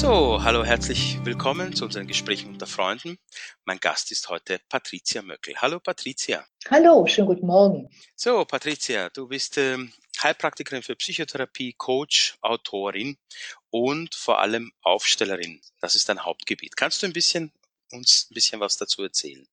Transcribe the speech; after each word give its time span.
So, 0.00 0.40
hallo, 0.44 0.64
herzlich 0.64 1.18
willkommen 1.24 1.74
zu 1.74 1.84
unseren 1.84 2.06
Gesprächen 2.06 2.50
unter 2.50 2.68
Freunden. 2.68 3.18
Mein 3.64 3.78
Gast 3.80 4.12
ist 4.12 4.28
heute 4.28 4.60
Patricia 4.68 5.22
Möckel. 5.22 5.56
Hallo 5.56 5.80
Patricia. 5.80 6.44
Hallo, 6.70 7.04
schönen 7.08 7.26
guten 7.26 7.48
Morgen. 7.48 7.90
So, 8.14 8.44
Patricia, 8.44 9.08
du 9.08 9.26
bist 9.26 9.58
ähm, 9.58 9.92
Heilpraktikerin 10.22 10.84
für 10.84 10.94
Psychotherapie, 10.94 11.72
Coach, 11.72 12.38
Autorin 12.42 13.16
und 13.70 14.14
vor 14.14 14.38
allem 14.38 14.70
Aufstellerin. 14.82 15.60
Das 15.80 15.96
ist 15.96 16.08
dein 16.08 16.24
Hauptgebiet. 16.24 16.76
Kannst 16.76 17.02
du 17.02 17.08
ein 17.08 17.12
bisschen 17.12 17.50
uns 17.90 18.28
ein 18.30 18.34
bisschen 18.34 18.60
was 18.60 18.76
dazu 18.76 19.02
erzählen? 19.02 19.48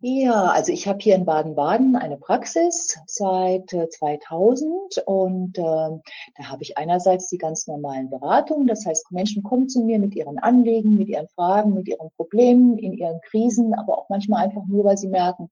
Ja, 0.00 0.48
also 0.48 0.70
ich 0.72 0.86
habe 0.86 0.98
hier 1.00 1.14
in 1.14 1.24
Baden-Baden 1.24 1.96
eine 1.96 2.18
Praxis 2.18 2.98
seit 3.06 3.70
2000 3.70 4.98
äh, 4.98 5.00
und 5.06 5.56
äh, 5.56 5.98
da 6.36 6.50
habe 6.50 6.62
ich 6.62 6.76
einerseits 6.76 7.28
die 7.28 7.38
ganz 7.38 7.66
normalen 7.66 8.10
Beratungen, 8.10 8.66
das 8.66 8.84
heißt 8.84 9.10
Menschen 9.10 9.42
kommen 9.42 9.68
zu 9.68 9.82
mir 9.82 9.98
mit 9.98 10.14
ihren 10.14 10.38
Anliegen, 10.38 10.96
mit 10.96 11.08
ihren 11.08 11.28
Fragen, 11.28 11.74
mit 11.74 11.88
ihren 11.88 12.10
Problemen, 12.16 12.78
in 12.78 12.92
ihren 12.92 13.20
Krisen, 13.22 13.74
aber 13.74 13.98
auch 13.98 14.08
manchmal 14.08 14.44
einfach 14.44 14.66
nur, 14.66 14.84
weil 14.84 14.98
sie 14.98 15.08
merken, 15.08 15.50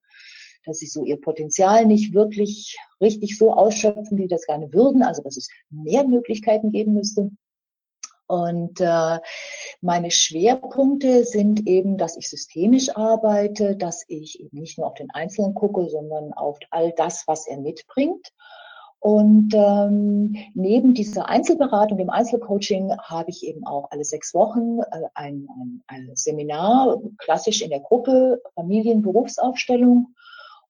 dass 0.65 0.79
sie 0.79 0.87
so 0.87 1.05
ihr 1.05 1.21
Potenzial 1.21 1.87
nicht 1.87 2.15
wirklich 2.15 2.79
richtig 3.01 3.39
so 3.39 3.53
ausschöpfen, 3.53 4.19
wie 4.19 4.29
das 4.29 4.47
gerne 4.47 4.73
würden, 4.73 5.03
also 5.03 5.23
dass 5.23 5.37
es 5.37 5.49
mehr 5.71 6.07
Möglichkeiten 6.07 6.71
geben 6.71 6.95
müsste. 6.95 7.31
Und 8.27 8.81
äh, 8.81 9.19
meine 9.83 10.11
Schwerpunkte 10.11 11.25
sind 11.25 11.67
eben, 11.67 11.99
dass 11.99 12.17
ich 12.17 12.29
systemisch 12.31 12.97
arbeite, 12.97 13.77
dass 13.77 14.05
ich 14.09 14.41
eben 14.41 14.61
nicht 14.61 14.79
nur 14.79 14.87
auf 14.87 14.95
den 14.95 15.11
Einzelnen 15.11 15.55
gucke, 15.55 15.89
sondern 15.91 16.33
auf 16.33 16.59
all 16.71 16.93
das, 16.93 17.25
was 17.27 17.47
er 17.47 17.59
mitbringt. 17.59 18.33
Und 19.05 19.53
ähm, 19.53 20.35
neben 20.55 20.95
dieser 20.95 21.29
Einzelberatung, 21.29 21.99
dem 21.99 22.09
Einzelcoaching, 22.09 22.91
habe 23.03 23.29
ich 23.29 23.47
eben 23.47 23.67
auch 23.67 23.91
alle 23.91 24.03
sechs 24.03 24.33
Wochen 24.33 24.79
äh, 24.81 25.03
ein, 25.15 25.47
ein, 25.61 25.83
ein 25.89 26.11
Seminar, 26.15 27.03
klassisch 27.19 27.61
in 27.61 27.69
der 27.69 27.81
Gruppe 27.81 28.41
Familien-Berufsaufstellung 28.55 30.15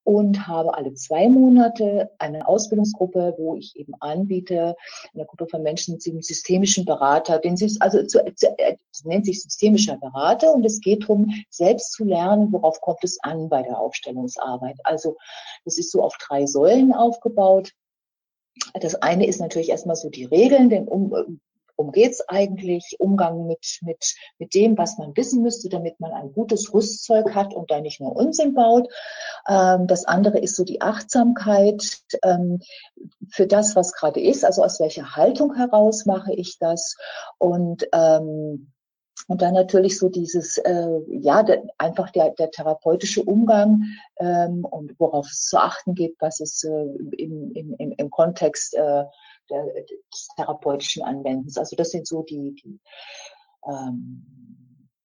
und 0.03 0.49
habe 0.49 0.75
alle 0.75 0.95
zwei 0.95 1.29
Monate 1.29 2.11
eine 2.19 2.49
Ausbildungsgruppe, 2.49 3.37
wo 3.39 3.55
ich 3.55 3.77
eben 3.77 3.95
anbiete, 4.01 4.75
eine 5.15 5.27
Gruppe 5.27 5.47
von 5.47 5.63
Menschen, 5.63 6.01
den 6.01 6.21
systemischen 6.21 6.85
Berater, 6.85 7.39
den 7.39 7.57
sie, 7.57 7.77
also 7.79 8.03
zu, 8.03 8.19
zu, 8.35 8.49
es 8.59 9.05
nennt 9.05 9.27
sich 9.27 9.45
systemischer 9.45 9.97
Berater 9.99 10.53
und 10.53 10.67
es 10.67 10.81
geht 10.81 11.05
darum, 11.05 11.33
selbst 11.51 11.93
zu 11.93 12.03
lernen, 12.03 12.53
worauf 12.53 12.81
kommt 12.81 13.05
es 13.05 13.17
an 13.23 13.49
bei 13.49 13.63
der 13.63 13.79
Aufstellungsarbeit. 13.79 14.81
Also 14.83 15.17
das 15.65 15.79
ist 15.79 15.93
so 15.93 16.03
auf 16.03 16.17
drei 16.19 16.47
Säulen 16.47 16.93
aufgebaut. 16.93 17.71
Das 18.81 18.95
eine 18.97 19.27
ist 19.27 19.41
natürlich 19.41 19.71
erstmal 19.71 19.97
so 19.97 20.11
die 20.11 20.25
Regeln, 20.25 20.69
denn 20.69 20.87
um, 20.87 21.41
Worum 21.77 21.93
geht's 21.93 22.21
eigentlich? 22.29 22.97
Umgang 22.99 23.47
mit, 23.47 23.79
mit, 23.83 24.15
mit 24.39 24.55
dem, 24.55 24.79
was 24.79 24.97
man 24.99 25.17
wissen 25.17 25.43
müsste, 25.43 25.69
damit 25.69 25.99
man 25.99 26.13
ein 26.13 26.33
gutes 26.33 26.73
Rüstzeug 26.73 27.35
hat 27.35 27.53
und 27.53 27.71
da 27.71 27.81
nicht 27.81 28.01
nur 28.01 28.15
Unsinn 28.15 28.55
baut. 28.55 28.89
Ähm, 29.49 29.87
das 29.87 30.05
andere 30.05 30.39
ist 30.39 30.55
so 30.55 30.65
die 30.65 30.81
Achtsamkeit 30.81 31.99
ähm, 32.23 32.61
für 33.29 33.47
das, 33.47 33.75
was 33.75 33.93
gerade 33.93 34.21
ist. 34.21 34.45
Also 34.45 34.63
aus 34.63 34.79
welcher 34.79 35.17
Haltung 35.17 35.55
heraus 35.55 36.07
mache 36.07 36.33
ich 36.33 36.59
das? 36.59 36.97
Und 37.39 37.89
ähm, 37.93 38.73
und 39.27 39.41
dann 39.41 39.55
natürlich 39.55 39.99
so 39.99 40.09
dieses, 40.09 40.59
äh, 40.59 41.01
ja, 41.09 41.43
der, 41.43 41.63
einfach 41.79 42.11
der, 42.11 42.31
der 42.31 42.51
therapeutische 42.51 43.23
Umgang 43.23 43.85
ähm, 44.19 44.65
und 44.65 44.99
worauf 44.99 45.27
es 45.27 45.47
zu 45.47 45.59
achten 45.59 45.95
gibt, 45.95 46.21
was 46.21 46.41
es 46.41 46.63
äh, 46.65 46.87
im, 47.17 47.53
im, 47.53 47.93
im 47.93 48.11
Kontext 48.11 48.75
äh, 48.75 49.05
der, 49.51 49.65
des 50.13 50.29
therapeutischen 50.37 51.03
Anwendens. 51.03 51.57
Also 51.57 51.75
das 51.77 51.91
sind 51.91 52.07
so 52.07 52.23
die, 52.23 52.55
die 52.55 52.81
ähm, 53.67 54.64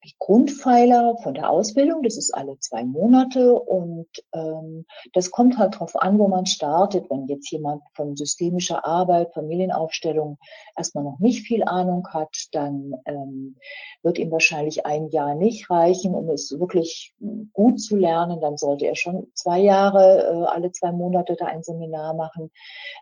die 0.09 0.15
Grundpfeiler 0.17 1.17
von 1.21 1.35
der 1.35 1.49
Ausbildung, 1.49 2.01
das 2.01 2.17
ist 2.17 2.33
alle 2.33 2.57
zwei 2.59 2.83
Monate 2.83 3.53
und 3.53 4.07
ähm, 4.33 4.85
das 5.13 5.29
kommt 5.29 5.57
halt 5.57 5.75
darauf 5.75 5.95
an, 5.95 6.17
wo 6.17 6.27
man 6.27 6.45
startet. 6.45 7.09
Wenn 7.09 7.27
jetzt 7.27 7.51
jemand 7.51 7.83
von 7.93 8.15
systemischer 8.15 8.85
Arbeit, 8.85 9.33
Familienaufstellung 9.33 10.39
erstmal 10.75 11.03
noch 11.03 11.19
nicht 11.19 11.45
viel 11.45 11.63
Ahnung 11.63 12.07
hat, 12.09 12.47
dann 12.53 12.93
ähm, 13.05 13.57
wird 14.01 14.17
ihm 14.17 14.31
wahrscheinlich 14.31 14.85
ein 14.85 15.09
Jahr 15.09 15.35
nicht 15.35 15.69
reichen, 15.69 16.15
um 16.15 16.29
es 16.29 16.57
wirklich 16.59 17.13
gut 17.53 17.79
zu 17.79 17.95
lernen. 17.95 18.41
Dann 18.41 18.57
sollte 18.57 18.87
er 18.87 18.95
schon 18.95 19.27
zwei 19.35 19.59
Jahre, 19.59 20.23
äh, 20.23 20.45
alle 20.47 20.71
zwei 20.71 20.91
Monate 20.91 21.35
da 21.35 21.45
ein 21.45 21.61
Seminar 21.61 22.15
machen. 22.15 22.51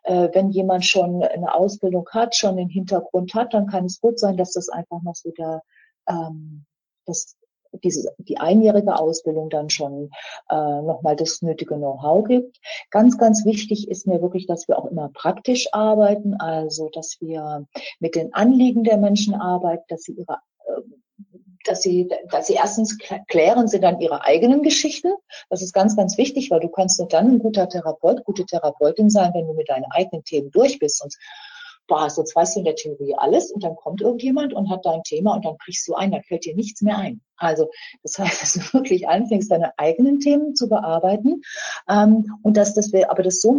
Äh, 0.04 0.30
wenn 0.34 0.50
jemand 0.50 0.84
schon 0.86 1.24
eine 1.24 1.54
Ausbildung 1.54 2.08
hat, 2.12 2.36
schon 2.36 2.58
den 2.58 2.70
Hintergrund 2.70 3.34
hat, 3.34 3.54
dann 3.54 3.68
kann 3.68 3.86
es 3.86 4.02
gut 4.02 4.20
sein, 4.20 4.36
dass 4.36 4.52
das 4.52 4.68
einfach 4.68 5.02
noch 5.04 5.16
so 5.16 5.32
der 5.32 5.62
dass 7.08 7.36
diese, 7.84 8.14
die 8.18 8.38
einjährige 8.38 8.98
Ausbildung 8.98 9.50
dann 9.50 9.70
schon 9.70 10.12
äh, 10.50 10.56
nochmal 10.56 11.16
das 11.16 11.42
nötige 11.42 11.76
Know-how 11.76 12.26
gibt. 12.26 12.60
Ganz, 12.92 13.18
ganz 13.18 13.46
wichtig 13.46 13.90
ist 13.90 14.08
mir 14.08 14.22
wirklich, 14.22 14.48
dass 14.48 14.68
wir 14.68 14.78
auch 14.78 14.86
immer 14.86 15.10
praktisch 15.14 15.68
arbeiten, 15.74 16.36
also 16.36 16.90
dass 16.90 17.18
wir 17.20 17.66
mit 18.00 18.16
den 18.16 18.34
Anliegen 18.34 18.84
der 18.84 18.98
Menschen 18.98 19.36
arbeiten, 19.36 19.84
dass 19.90 20.04
sie 20.04 20.14
ihre 20.14 20.40
äh, 20.68 20.82
dass 21.66 21.82
sie, 21.82 22.08
dass 22.32 22.48
sie 22.48 22.54
erstens 22.54 22.98
klären 23.28 23.68
sie 23.68 23.82
dann 23.82 24.00
ihre 24.00 24.24
eigenen 24.24 24.64
Geschichten. 24.64 25.12
Das 25.50 25.62
ist 25.62 25.74
ganz, 25.74 25.98
ganz 25.98 26.18
wichtig, 26.18 26.50
weil 26.50 26.62
du 26.62 26.70
kannst 26.70 26.98
nur 26.98 27.10
dann 27.10 27.28
ein 27.28 27.40
guter 27.40 27.68
Therapeut, 27.68 28.24
gute 28.24 28.46
Therapeutin 28.46 29.10
sein, 29.10 29.34
wenn 29.34 29.48
du 29.48 29.54
mit 29.54 29.68
deinen 29.68 29.84
eigenen 29.92 30.24
Themen 30.24 30.50
durch 30.52 30.80
bist. 30.80 31.00
Sonst 31.00 31.20
boah, 31.88 32.06
jetzt 32.06 32.36
weißt 32.36 32.56
du 32.56 32.60
in 32.60 32.66
der 32.66 32.76
Theorie 32.76 33.16
alles 33.16 33.52
und 33.52 33.64
dann 33.64 33.76
kommt 33.76 34.02
irgendjemand 34.02 34.54
und 34.54 34.70
hat 34.70 34.86
dein 34.86 35.04
Thema 35.04 35.36
und 35.36 35.46
dann 35.46 35.58
kriegst 35.58 35.88
du 35.88 35.94
ein, 35.94 36.12
dann 36.12 36.24
fällt 36.24 36.46
dir 36.46 36.56
nichts 36.56 36.82
mehr 36.82 36.98
ein. 36.98 37.22
Also 37.38 37.70
das 38.04 38.20
heißt, 38.20 38.42
dass 38.42 38.54
du 38.54 38.60
wirklich 38.74 39.08
anfängst, 39.08 39.52
deine 39.52 39.78
eigenen 39.78 40.20
Themen 40.20 40.56
zu 40.56 40.70
bearbeiten 40.70 41.42
ähm, 41.90 42.38
und 42.44 42.58
dass 42.58 42.74
das 42.74 42.92
wir 42.92 43.12
aber 43.12 43.24
das 43.24 43.42
so 43.42 43.56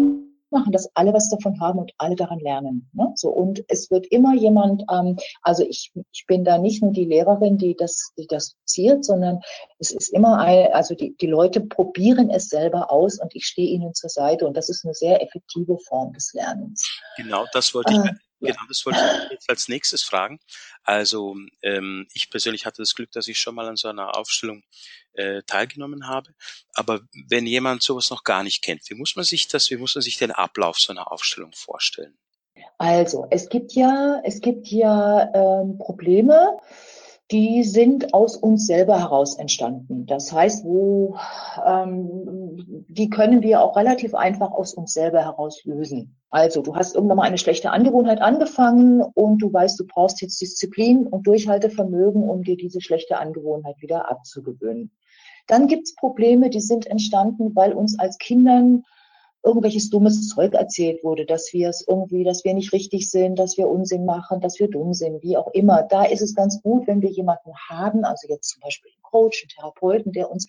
machen, 0.51 0.73
dass 0.73 0.91
alle 0.95 1.13
was 1.13 1.31
davon 1.31 1.61
haben 1.61 1.79
und 1.79 1.93
alle 1.99 2.17
daran 2.17 2.41
lernen. 2.41 2.91
Ne? 2.93 3.13
So 3.15 3.31
und 3.31 3.65
es 3.69 3.91
wird 3.91 4.07
immer 4.07 4.35
jemand, 4.35 4.83
ähm, 4.91 5.17
also 5.43 5.65
ich, 5.65 5.93
ich 6.13 6.27
bin 6.27 6.45
da 6.45 6.59
nicht 6.59 6.83
nur 6.83 6.93
die 6.93 7.05
Lehrerin, 7.05 7.59
die 7.59 7.77
das, 7.77 8.13
die 8.17 8.27
das 8.27 8.57
ziert, 8.65 9.05
sondern 9.05 9.41
es 9.79 9.91
ist 9.91 10.09
immer 10.09 10.39
eine, 10.39 10.75
also 10.75 10.95
die, 10.95 11.17
die 11.17 11.27
Leute 11.27 11.61
probieren 11.61 12.31
es 12.31 12.49
selber 12.49 12.91
aus 12.91 13.21
und 13.21 13.35
ich 13.35 13.47
stehe 13.47 13.69
ihnen 13.69 13.95
zur 13.95 14.11
Seite 14.11 14.47
und 14.47 14.57
das 14.57 14.69
ist 14.69 14.85
eine 14.85 14.95
sehr 14.95 15.23
effektive 15.23 15.79
Form 15.79 16.13
des 16.13 16.33
Lernens. 16.33 17.01
Genau, 17.17 17.45
das 17.53 17.75
wollte 17.75 17.93
ich. 17.93 18.28
Genau, 18.41 18.61
das 18.69 18.87
wollte 18.87 19.01
ich 19.25 19.33
jetzt 19.33 19.51
als 19.51 19.69
nächstes 19.69 20.03
fragen. 20.05 20.39
Also 20.85 21.37
ähm, 21.63 22.07
ich 22.13 22.31
persönlich 22.31 22.67
hatte 22.67 22.83
das 22.83 22.95
Glück, 22.95 23.11
dass 23.11 23.27
ich 23.27 23.39
schon 23.39 23.55
mal 23.55 23.69
an 23.69 23.77
so 23.77 23.89
einer 23.89 24.17
Aufstellung 24.17 24.63
äh, 25.15 25.43
teilgenommen 25.43 26.07
habe. 26.07 26.31
Aber 26.75 27.01
wenn 27.29 27.47
jemand 27.47 27.83
sowas 27.83 28.11
noch 28.11 28.23
gar 28.23 28.45
nicht 28.45 28.63
kennt, 28.63 28.83
wie 28.89 28.95
muss 28.95 29.17
man 29.17 29.25
sich 29.25 29.49
das, 29.49 29.71
wie 29.71 29.77
muss 29.77 29.97
man 29.97 30.03
sich 30.03 30.19
den 30.19 30.31
Ablauf 30.31 30.77
so 30.79 30.93
einer 30.93 31.11
Aufstellung 31.11 31.53
vorstellen? 31.53 32.17
Also 32.79 33.27
es 33.31 33.49
gibt 33.49 33.73
ja, 33.73 34.21
es 34.25 34.41
gibt 34.41 34.69
ja 34.69 35.33
ähm, 35.35 35.79
Probleme, 35.79 36.59
die 37.31 37.63
sind 37.63 38.15
aus 38.15 38.37
uns 38.37 38.67
selber 38.67 38.99
heraus 38.99 39.37
entstanden. 39.37 40.07
Das 40.07 40.33
heißt, 40.33 40.65
wo 40.65 41.17
ähm, 41.65 42.85
die 42.89 43.11
können 43.11 43.43
wir 43.43 43.63
auch 43.63 43.77
relativ 43.77 44.15
einfach 44.15 44.51
aus 44.51 44.73
uns 44.73 44.95
selber 44.95 45.21
heraus 45.21 45.63
lösen. 45.65 46.17
Also 46.31 46.63
du 46.63 46.75
hast 46.75 46.95
irgendwann 46.95 47.19
mal 47.19 47.25
eine 47.25 47.39
schlechte 47.39 47.71
Angewohnheit 47.71 48.23
angefangen 48.23 49.03
und 49.03 49.39
du 49.39 49.53
weißt, 49.53 49.79
du 49.79 49.87
brauchst 49.87 50.23
jetzt 50.23 50.41
Disziplin 50.41 51.07
und 51.07 51.27
Durchhaltevermögen, 51.27 52.29
um 52.29 52.43
dir 52.43 52.57
diese 52.57 52.81
schlechte 52.81 53.19
Angewohnheit 53.19 53.77
wieder 53.81 54.11
abzugewöhnen. 54.11 54.91
Dann 55.47 55.67
gibt's 55.67 55.95
Probleme, 55.95 56.51
die 56.51 56.61
sind 56.61 56.87
entstanden, 56.87 57.55
weil 57.55 57.73
uns 57.73 57.99
als 57.99 58.19
Kindern 58.19 58.85
irgendwelches 59.45 59.91
dummes 59.91 60.29
Zeug 60.29 60.55
erzählt 60.55 61.03
wurde, 61.05 61.25
dass 61.25 61.53
wir 61.53 61.69
es 61.69 61.85
irgendwie, 61.87 62.25
dass 62.25 62.45
wir 62.45 62.55
nicht 62.55 62.73
richtig 62.73 63.11
sind, 63.11 63.39
dass 63.39 63.57
wir 63.57 63.69
Unsinn 63.69 64.05
machen, 64.05 64.41
dass 64.41 64.59
wir 64.59 64.69
dumm 64.69 64.95
sind, 64.95 65.23
wie 65.23 65.37
auch 65.37 65.53
immer. 65.53 65.85
Da 65.85 66.05
ist 66.05 66.23
es 66.23 66.35
ganz 66.35 66.61
gut, 66.63 66.87
wenn 66.87 67.03
wir 67.03 67.11
jemanden 67.11 67.53
haben, 67.69 68.05
also 68.05 68.29
jetzt 68.29 68.49
zum 68.51 68.61
Beispiel 68.61 68.91
einen 68.91 69.03
Coach, 69.03 69.43
einen 69.43 69.49
Therapeuten, 69.51 70.13
der 70.13 70.31
uns, 70.31 70.47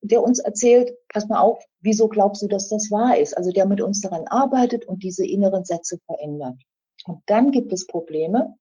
der 0.00 0.22
uns 0.22 0.38
erzählt, 0.38 0.92
pass 1.08 1.28
mal 1.28 1.40
auf, 1.40 1.62
wieso 1.80 2.08
glaubst 2.08 2.42
du, 2.42 2.48
dass 2.48 2.68
das 2.68 2.90
wahr 2.90 3.18
ist? 3.18 3.36
Also 3.36 3.52
der 3.52 3.66
mit 3.66 3.80
uns 3.80 4.00
daran 4.00 4.26
arbeitet 4.26 4.86
und 4.86 5.02
diese 5.02 5.26
inneren 5.26 5.64
Sätze 5.64 5.98
verändert. 6.06 6.56
Und 7.04 7.22
dann 7.26 7.50
gibt 7.50 7.72
es 7.72 7.86
Probleme, 7.86 8.56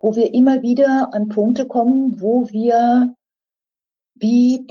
wo 0.00 0.14
wir 0.14 0.32
immer 0.32 0.62
wieder 0.62 1.12
an 1.12 1.28
Punkte 1.28 1.66
kommen, 1.66 2.20
wo 2.20 2.48
wir 2.50 3.14
wie, 4.20 4.66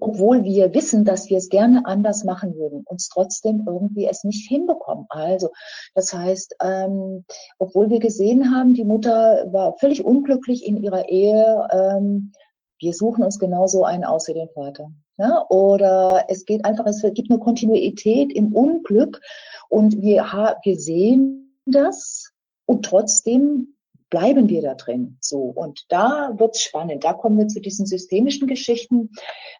obwohl 0.00 0.44
wir 0.44 0.74
wissen, 0.74 1.04
dass 1.04 1.30
wir 1.30 1.38
es 1.38 1.48
gerne 1.48 1.84
anders 1.84 2.24
machen 2.24 2.54
würden, 2.54 2.84
uns 2.86 3.08
trotzdem 3.08 3.64
irgendwie 3.66 4.06
es 4.06 4.24
nicht 4.24 4.48
hinbekommen. 4.48 5.06
Also, 5.08 5.50
das 5.94 6.12
heißt, 6.12 6.56
ähm, 6.62 7.24
obwohl 7.58 7.90
wir 7.90 7.98
gesehen 7.98 8.54
haben, 8.54 8.74
die 8.74 8.84
Mutter 8.84 9.46
war 9.52 9.76
völlig 9.78 10.04
unglücklich 10.04 10.66
in 10.66 10.82
ihrer 10.82 11.08
Ehe, 11.08 11.68
ähm, 11.72 12.32
wir 12.78 12.92
suchen 12.92 13.22
uns 13.22 13.38
genauso 13.38 13.84
einen 13.84 14.04
aus 14.04 14.28
wie 14.28 14.34
den 14.34 14.48
Vater. 14.48 14.90
Ja? 15.16 15.46
Oder 15.48 16.24
es 16.28 16.44
geht 16.44 16.64
einfach, 16.64 16.84
es 16.86 17.02
gibt 17.14 17.30
eine 17.30 17.38
Kontinuität 17.38 18.32
im 18.32 18.54
Unglück 18.54 19.20
und 19.68 20.02
wir, 20.02 20.24
wir 20.62 20.78
sehen 20.78 21.60
das 21.64 22.32
und 22.66 22.84
trotzdem 22.84 23.76
bleiben 24.12 24.50
wir 24.50 24.60
da 24.60 24.74
drin? 24.74 25.16
So. 25.20 25.38
Und 25.38 25.86
da 25.88 26.34
wird's 26.36 26.62
spannend. 26.62 27.02
Da 27.02 27.14
kommen 27.14 27.38
wir 27.38 27.48
zu 27.48 27.60
diesen 27.62 27.86
systemischen 27.86 28.46
Geschichten, 28.46 29.10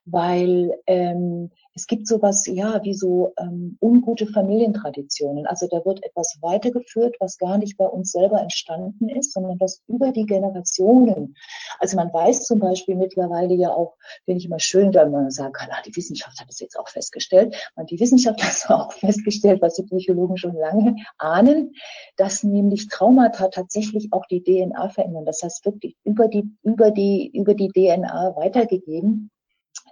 weil 0.04 0.78
ähm, 0.86 1.50
es 1.74 1.86
gibt 1.86 2.06
sowas, 2.06 2.46
ja, 2.46 2.82
wie 2.82 2.92
so 2.94 3.32
ähm, 3.38 3.78
ungute 3.80 4.26
Familientraditionen. 4.26 5.46
Also 5.46 5.66
da 5.70 5.84
wird 5.84 6.04
etwas 6.04 6.38
weitergeführt, 6.42 7.16
was 7.18 7.38
gar 7.38 7.56
nicht 7.58 7.78
bei 7.78 7.86
uns 7.86 8.12
selber 8.12 8.40
entstanden 8.40 9.08
ist, 9.08 9.32
sondern 9.32 9.58
was 9.58 9.82
über 9.88 10.12
die 10.12 10.26
Generationen. 10.26 11.34
Also 11.78 11.96
man 11.96 12.12
weiß 12.12 12.44
zum 12.44 12.60
Beispiel 12.60 12.96
mittlerweile 12.96 13.54
ja 13.54 13.70
auch, 13.70 13.96
finde 14.24 14.38
ich 14.38 14.46
immer 14.46 14.60
schön, 14.60 14.92
da 14.92 15.06
man 15.06 15.30
sagen 15.30 15.52
kann, 15.52 15.68
ah, 15.70 15.82
die 15.86 15.96
Wissenschaft 15.96 16.38
hat 16.40 16.48
es 16.50 16.60
jetzt 16.60 16.78
auch 16.78 16.88
festgestellt. 16.88 17.56
Und 17.74 17.90
die 17.90 18.00
Wissenschaft 18.00 18.42
hat 18.42 18.70
auch 18.70 18.92
festgestellt, 18.92 19.62
was 19.62 19.74
die 19.74 19.84
Psychologen 19.84 20.36
schon 20.36 20.54
lange 20.54 20.96
ahnen, 21.18 21.74
dass 22.16 22.42
nämlich 22.42 22.88
Traumata 22.88 23.48
tatsächlich 23.48 24.12
auch 24.12 24.26
die 24.26 24.42
DNA 24.42 24.90
verändern. 24.90 25.24
Das 25.24 25.42
heißt 25.42 25.64
wirklich 25.64 25.96
über 26.04 26.28
die, 26.28 26.44
über 26.62 26.90
die, 26.90 27.30
über 27.34 27.54
die 27.54 27.68
DNA 27.68 28.36
weitergegeben 28.36 29.30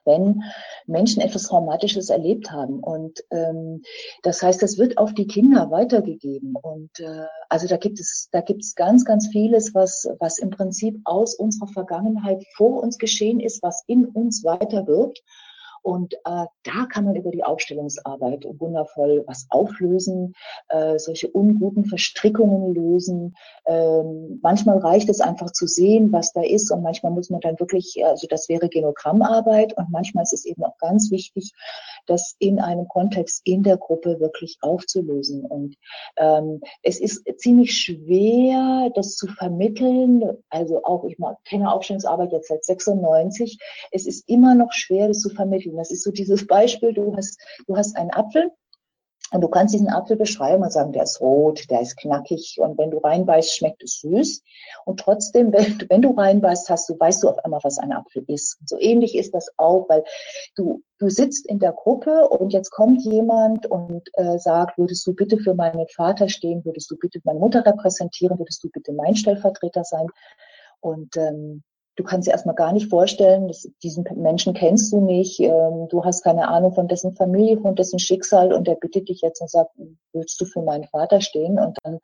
wenn 0.05 0.43
Menschen 0.87 1.23
etwas 1.23 1.45
Traumatisches 1.45 2.11
erlebt 2.11 2.51
haben. 2.51 2.81
Und 2.81 3.23
ähm, 3.31 3.83
das 4.23 4.43
heißt, 4.43 4.63
das 4.63 4.79
wird 4.79 4.99
auf 4.99 5.15
die 5.15 5.27
Kinder 5.27 5.71
weitergegeben. 5.71 6.55
Und 6.55 6.99
äh, 7.01 7.27
also 7.49 7.67
da 7.67 7.77
gibt 7.77 8.01
es, 8.01 8.29
da 8.33 8.41
gibt 8.41 8.63
es 8.63 8.75
ganz, 8.75 9.05
ganz 9.05 9.29
vieles, 9.29 9.75
was, 9.75 10.09
was 10.19 10.39
im 10.39 10.51
Prinzip 10.51 11.01
aus 11.05 11.35
unserer 11.35 11.69
Vergangenheit 11.69 12.45
vor 12.57 12.83
uns 12.83 12.99
geschehen 12.99 13.41
ist, 13.41 13.63
was 13.63 13.85
in 13.87 14.07
uns 14.07 14.45
weiterwirkt. 14.45 15.23
Und 15.83 16.15
äh, 16.15 16.47
da 16.63 16.87
kann 16.91 17.05
man 17.05 17.17
über 17.17 17.31
die 17.31 17.45
Aufstellungsarbeit 17.45 18.47
wundervoll 18.59 19.25
was 19.27 19.47
auflösen, 19.51 20.35
äh, 20.69 20.99
solche 20.99 21.29
unguten 21.29 21.85
Verstrickungen 21.85 22.75
lösen. 22.75 23.35
Ähm, 23.67 24.41
manchmal 24.43 24.79
reicht 24.79 25.09
es 25.09 25.21
einfach 25.21 25.53
zu 25.53 25.67
sehen, 25.67 26.13
was 26.13 26.33
da 26.33 26.43
ist 26.43 26.71
und 26.71 26.83
manchmal 26.83 27.13
muss 27.13 27.31
man 27.31 27.41
dann 27.41 27.59
wirklich, 27.59 28.03
also 28.05 28.27
das 28.29 28.49
wäre 28.49 28.69
Genogrammarbeit 28.69 29.77
und 29.77 29.91
manchmal 29.91 30.25
ist 30.25 30.33
es 30.33 30.45
eben 30.45 30.65
auch 30.65 30.77
ganz 30.79 31.11
wichtig, 31.11 31.53
das 32.07 32.35
in 32.39 32.61
einem 32.61 32.89
Kontext 32.89 33.43
in 33.45 33.63
der 33.63 33.77
Gruppe 33.77 34.21
wirklich 34.21 34.59
aufzulösen. 34.61 35.45
Und 35.45 35.77
ähm, 36.17 36.61
es 36.83 37.01
ist 37.01 37.25
ziemlich 37.39 37.73
schwer, 37.73 38.91
das 38.95 39.17
zu 39.17 39.27
vermitteln. 39.29 40.25
Also 40.51 40.85
auch, 40.85 41.05
ich 41.05 41.17
kenne 41.45 41.73
Aufstellungsarbeit 41.73 42.33
jetzt 42.33 42.49
seit 42.49 42.65
96. 42.65 43.59
Es 43.93 44.07
ist 44.07 44.29
immer 44.29 44.55
noch 44.55 44.73
schwer, 44.73 45.09
das 45.09 45.21
zu 45.21 45.31
vermitteln 45.31 45.70
Beispiel. 45.71 45.79
Das 45.79 45.91
ist 45.91 46.05
so 46.05 46.11
dieses 46.11 46.47
Beispiel, 46.47 46.93
du 46.93 47.17
hast, 47.17 47.41
du 47.67 47.77
hast 47.77 47.97
einen 47.97 48.11
Apfel 48.11 48.51
und 49.33 49.43
du 49.43 49.49
kannst 49.49 49.75
diesen 49.75 49.89
Apfel 49.89 50.17
beschreiben 50.17 50.63
und 50.65 50.73
sagen, 50.73 50.93
der 50.93 51.05
ist 51.05 51.21
rot, 51.21 51.71
der 51.71 51.83
ist 51.83 51.97
knackig 51.97 52.59
und 52.61 52.77
wenn 52.79 52.91
du 52.91 52.99
reinbeißt, 52.99 53.55
schmeckt 53.55 53.83
es 53.85 54.01
süß. 54.01 54.43
Und 54.85 54.99
trotzdem, 54.99 55.53
wenn, 55.53 55.87
wenn 55.89 56.03
du 56.03 56.11
reinbeißt, 56.11 56.69
hast 56.69 56.89
du, 56.89 56.99
weißt 56.99 57.23
du 57.23 57.29
auf 57.29 57.39
einmal, 57.45 57.61
was 57.63 57.79
ein 57.79 57.93
Apfel 57.93 58.25
ist. 58.27 58.59
Und 58.61 58.69
so 58.69 58.77
ähnlich 58.79 59.17
ist 59.17 59.35
das 59.35 59.49
auch, 59.57 59.89
weil 59.89 60.05
du, 60.57 60.83
du 60.99 61.09
sitzt 61.09 61.47
in 61.47 61.61
der 61.61 61.73
Gruppe 61.73 62.29
und 62.29 62.53
jetzt 62.53 62.71
kommt 62.71 63.03
jemand 63.03 63.67
und 63.67 64.09
äh, 64.15 64.39
sagt, 64.39 64.79
würdest 64.79 65.07
du 65.07 65.15
bitte 65.15 65.39
für 65.39 65.55
meinen 65.55 65.87
Vater 65.89 66.29
stehen, 66.29 66.65
würdest 66.65 66.91
du 66.91 66.97
bitte 66.97 67.21
meine 67.25 67.39
Mutter 67.39 67.65
repräsentieren, 67.65 68.39
würdest 68.39 68.65
du 68.65 68.69
bitte 68.71 68.93
mein 68.93 69.15
Stellvertreter 69.15 69.85
sein. 69.85 70.07
Und 70.81 71.17
ähm, 71.17 71.63
du 71.97 72.05
kannst 72.05 72.27
dir 72.27 72.33
erstmal 72.33 72.55
gar 72.55 72.73
nicht 72.73 72.89
vorstellen, 72.89 73.49
dass 73.49 73.69
diesen 73.83 74.05
Menschen 74.17 74.55
kennst 74.55 74.93
du 74.93 75.01
nicht, 75.01 75.41
ähm, 75.41 75.89
du 75.89 76.05
hast 76.05 76.23
keine 76.23 76.49
Ahnung 76.49 76.73
von 76.73 76.89
dessen 76.89 77.13
Familie, 77.13 77.61
von 77.61 77.77
dessen 77.77 77.99
Schicksal 77.99 78.53
und 78.53 78.67
der 78.67 78.77
bittet 78.77 79.09
dich 79.09 79.21
jetzt 79.21 79.41
und 79.41 79.51
sagt, 79.51 79.71
willst 80.13 80.41
du 80.41 80.45
für 80.45 80.63
meinen 80.63 80.85
Vater 80.85 81.21
stehen? 81.21 81.59
Und 81.59 81.77
dann 81.83 82.01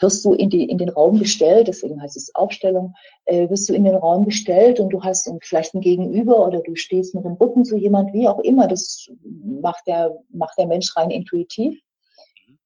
wirst 0.00 0.24
du 0.24 0.34
in, 0.34 0.50
die, 0.50 0.64
in 0.64 0.78
den 0.78 0.90
Raum 0.90 1.18
gestellt, 1.18 1.68
deswegen 1.68 2.02
heißt 2.02 2.16
es 2.16 2.34
Aufstellung, 2.34 2.94
äh, 3.24 3.48
wirst 3.48 3.68
du 3.68 3.74
in 3.74 3.84
den 3.84 3.94
Raum 3.94 4.24
gestellt 4.24 4.80
und 4.80 4.90
du 4.90 5.02
hast 5.02 5.30
vielleicht 5.42 5.74
ein 5.74 5.80
Gegenüber 5.80 6.46
oder 6.46 6.60
du 6.60 6.74
stehst 6.74 7.14
mit 7.14 7.24
dem 7.24 7.34
Rücken 7.34 7.64
zu 7.64 7.76
jemand, 7.76 8.12
wie 8.12 8.28
auch 8.28 8.40
immer, 8.40 8.68
das 8.68 9.08
macht 9.24 9.86
der, 9.86 10.18
macht 10.30 10.58
der 10.58 10.66
Mensch 10.66 10.94
rein 10.96 11.10
intuitiv. 11.10 11.80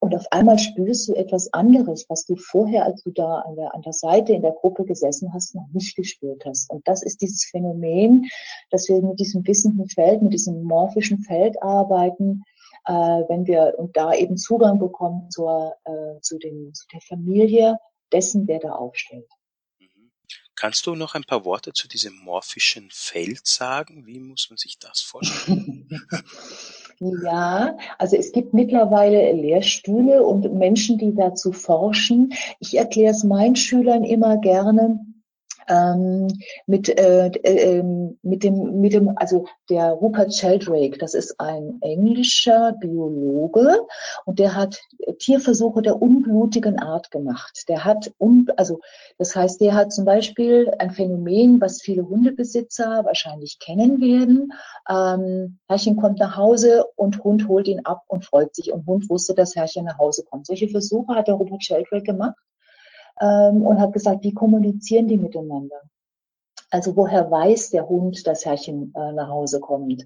Und 0.00 0.14
auf 0.14 0.24
einmal 0.32 0.58
spürst 0.58 1.08
du 1.08 1.14
etwas 1.14 1.52
anderes, 1.52 2.06
was 2.08 2.24
du 2.24 2.34
vorher, 2.34 2.86
als 2.86 3.02
du 3.02 3.10
da 3.10 3.40
an 3.40 3.54
der, 3.54 3.74
an 3.74 3.82
der 3.82 3.92
Seite 3.92 4.32
in 4.32 4.40
der 4.40 4.52
Gruppe 4.52 4.86
gesessen 4.86 5.30
hast, 5.34 5.54
noch 5.54 5.68
nicht 5.74 5.94
gespürt 5.94 6.42
hast. 6.46 6.70
Und 6.70 6.88
das 6.88 7.02
ist 7.02 7.20
dieses 7.20 7.44
Phänomen, 7.44 8.26
dass 8.70 8.88
wir 8.88 9.02
mit 9.02 9.20
diesem 9.20 9.46
wissenden 9.46 9.88
Feld, 9.90 10.22
mit 10.22 10.32
diesem 10.32 10.62
morphischen 10.62 11.20
Feld 11.20 11.62
arbeiten, 11.62 12.44
äh, 12.86 12.92
wenn 12.92 13.46
wir 13.46 13.74
und 13.76 13.94
da 13.94 14.14
eben 14.14 14.38
Zugang 14.38 14.78
bekommen 14.78 15.30
zur, 15.30 15.76
äh, 15.84 16.18
zu, 16.22 16.38
den, 16.38 16.72
zu 16.72 16.86
der 16.88 17.02
Familie 17.02 17.76
dessen, 18.10 18.46
der 18.46 18.58
da 18.58 18.70
aufstellt. 18.70 19.28
Mhm. 19.80 20.10
Kannst 20.56 20.86
du 20.86 20.94
noch 20.94 21.14
ein 21.14 21.24
paar 21.24 21.44
Worte 21.44 21.74
zu 21.74 21.88
diesem 21.88 22.16
morphischen 22.16 22.88
Feld 22.90 23.46
sagen? 23.46 24.06
Wie 24.06 24.18
muss 24.18 24.48
man 24.48 24.56
sich 24.56 24.78
das 24.78 25.02
vorstellen? 25.02 25.90
Ja, 27.00 27.78
also 27.96 28.16
es 28.16 28.30
gibt 28.32 28.52
mittlerweile 28.52 29.32
Lehrstühle 29.32 30.22
und 30.22 30.52
Menschen, 30.52 30.98
die 30.98 31.14
dazu 31.14 31.50
forschen. 31.50 32.34
Ich 32.58 32.76
erkläre 32.76 33.12
es 33.12 33.24
meinen 33.24 33.56
Schülern 33.56 34.04
immer 34.04 34.36
gerne 34.36 35.00
ähm, 35.68 36.28
mit, 36.66 36.88
äh, 36.88 37.26
äh, 37.28 37.82
mit 38.22 38.42
dem, 38.42 38.80
mit 38.80 38.92
dem, 38.92 39.16
also 39.16 39.46
der 39.68 39.90
Rupert 39.90 40.34
Sheldrake, 40.34 40.98
das 40.98 41.14
ist 41.14 41.38
ein 41.40 41.78
englischer 41.80 42.72
Biologe 42.80 43.86
und 44.24 44.38
der 44.38 44.54
hat 44.54 44.80
Tierversuche 45.18 45.82
der 45.82 46.00
unblutigen 46.00 46.78
Art 46.78 47.10
gemacht. 47.10 47.64
Der 47.68 47.84
hat, 47.84 48.12
un, 48.18 48.48
also 48.56 48.80
das 49.18 49.34
heißt, 49.36 49.60
der 49.60 49.74
hat 49.74 49.92
zum 49.92 50.04
Beispiel 50.04 50.72
ein 50.78 50.90
Phänomen, 50.90 51.60
was 51.60 51.82
viele 51.82 52.08
Hundebesitzer 52.08 53.04
wahrscheinlich 53.04 53.58
kennen 53.58 54.00
werden. 54.00 54.52
Ähm, 54.88 55.58
Herrchen 55.68 55.96
kommt 55.96 56.18
nach 56.18 56.36
Hause 56.36 56.84
und 56.96 57.22
Hund 57.22 57.48
holt 57.48 57.68
ihn 57.68 57.84
ab 57.84 58.02
und 58.08 58.24
freut 58.24 58.54
sich 58.54 58.72
und 58.72 58.86
Hund 58.86 59.08
wusste, 59.10 59.34
dass 59.34 59.56
Herrchen 59.56 59.84
nach 59.84 59.98
Hause 59.98 60.24
kommt. 60.24 60.46
Solche 60.46 60.68
Versuche 60.68 61.14
hat 61.14 61.28
der 61.28 61.34
Rupert 61.34 61.64
Sheldrake 61.64 62.02
gemacht 62.02 62.36
ähm, 63.20 63.62
und 63.62 63.80
hat 63.80 63.92
gesagt, 63.92 64.24
wie 64.24 64.34
kommunizieren 64.34 65.08
die 65.08 65.18
miteinander? 65.18 65.80
Also 66.70 66.96
woher 66.96 67.30
weiß 67.30 67.70
der 67.70 67.88
Hund, 67.88 68.26
dass 68.26 68.44
Herrchen 68.44 68.92
äh, 68.96 69.12
nach 69.12 69.28
Hause 69.28 69.60
kommt? 69.60 70.04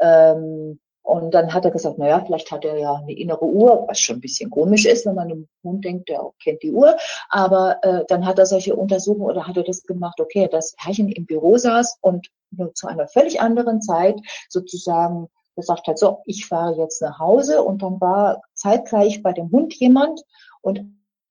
Ähm, 0.00 0.78
und 1.02 1.34
dann 1.34 1.52
hat 1.52 1.66
er 1.66 1.70
gesagt, 1.70 1.98
naja, 1.98 2.22
vielleicht 2.24 2.50
hat 2.50 2.64
er 2.64 2.78
ja 2.78 2.94
eine 2.94 3.12
innere 3.12 3.44
Uhr, 3.44 3.84
was 3.86 4.00
schon 4.00 4.16
ein 4.16 4.20
bisschen 4.22 4.48
komisch 4.48 4.86
ist, 4.86 5.04
wenn 5.04 5.14
man 5.14 5.30
einem 5.30 5.48
Hund 5.62 5.84
denkt, 5.84 6.08
der 6.08 6.22
kennt 6.42 6.62
die 6.62 6.72
Uhr. 6.72 6.96
Aber 7.28 7.76
äh, 7.82 8.04
dann 8.08 8.24
hat 8.24 8.38
er 8.38 8.46
solche 8.46 8.74
Untersuchungen 8.74 9.28
oder 9.28 9.46
hat 9.46 9.58
er 9.58 9.64
das 9.64 9.82
gemacht, 9.82 10.18
okay, 10.18 10.48
dass 10.48 10.74
Herrchen 10.78 11.10
im 11.10 11.26
Büro 11.26 11.58
saß 11.58 11.98
und 12.00 12.28
nur 12.52 12.72
zu 12.72 12.86
einer 12.86 13.06
völlig 13.06 13.38
anderen 13.40 13.82
Zeit 13.82 14.18
sozusagen 14.48 15.28
gesagt 15.56 15.86
hat, 15.88 15.98
so, 15.98 16.22
ich 16.24 16.46
fahre 16.46 16.80
jetzt 16.80 17.02
nach 17.02 17.18
Hause 17.18 17.62
und 17.62 17.82
dann 17.82 18.00
war 18.00 18.40
zeitgleich 18.54 19.22
bei 19.22 19.34
dem 19.34 19.50
Hund 19.50 19.74
jemand 19.74 20.22
und 20.62 20.80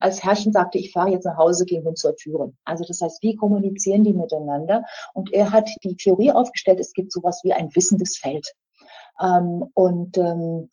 als 0.04 0.22
Herrchen 0.22 0.52
sagte, 0.52 0.76
ich 0.76 0.92
fahre 0.92 1.10
jetzt 1.10 1.24
nach 1.24 1.38
Hause, 1.38 1.64
gehen 1.64 1.82
Hund 1.82 1.96
zur 1.96 2.14
Türe. 2.14 2.52
Also 2.64 2.84
das 2.84 3.00
heißt, 3.00 3.22
wie 3.22 3.36
kommunizieren 3.36 4.04
die 4.04 4.12
miteinander? 4.12 4.84
Und 5.14 5.32
er 5.32 5.50
hat 5.50 5.70
die 5.82 5.96
Theorie 5.96 6.30
aufgestellt, 6.30 6.78
es 6.78 6.92
gibt 6.92 7.10
sowas 7.10 7.40
wie 7.42 7.54
ein 7.54 7.74
wissendes 7.74 8.18
Feld. 8.18 8.52
Ähm, 9.18 9.64
und 9.72 10.18
ähm, 10.18 10.68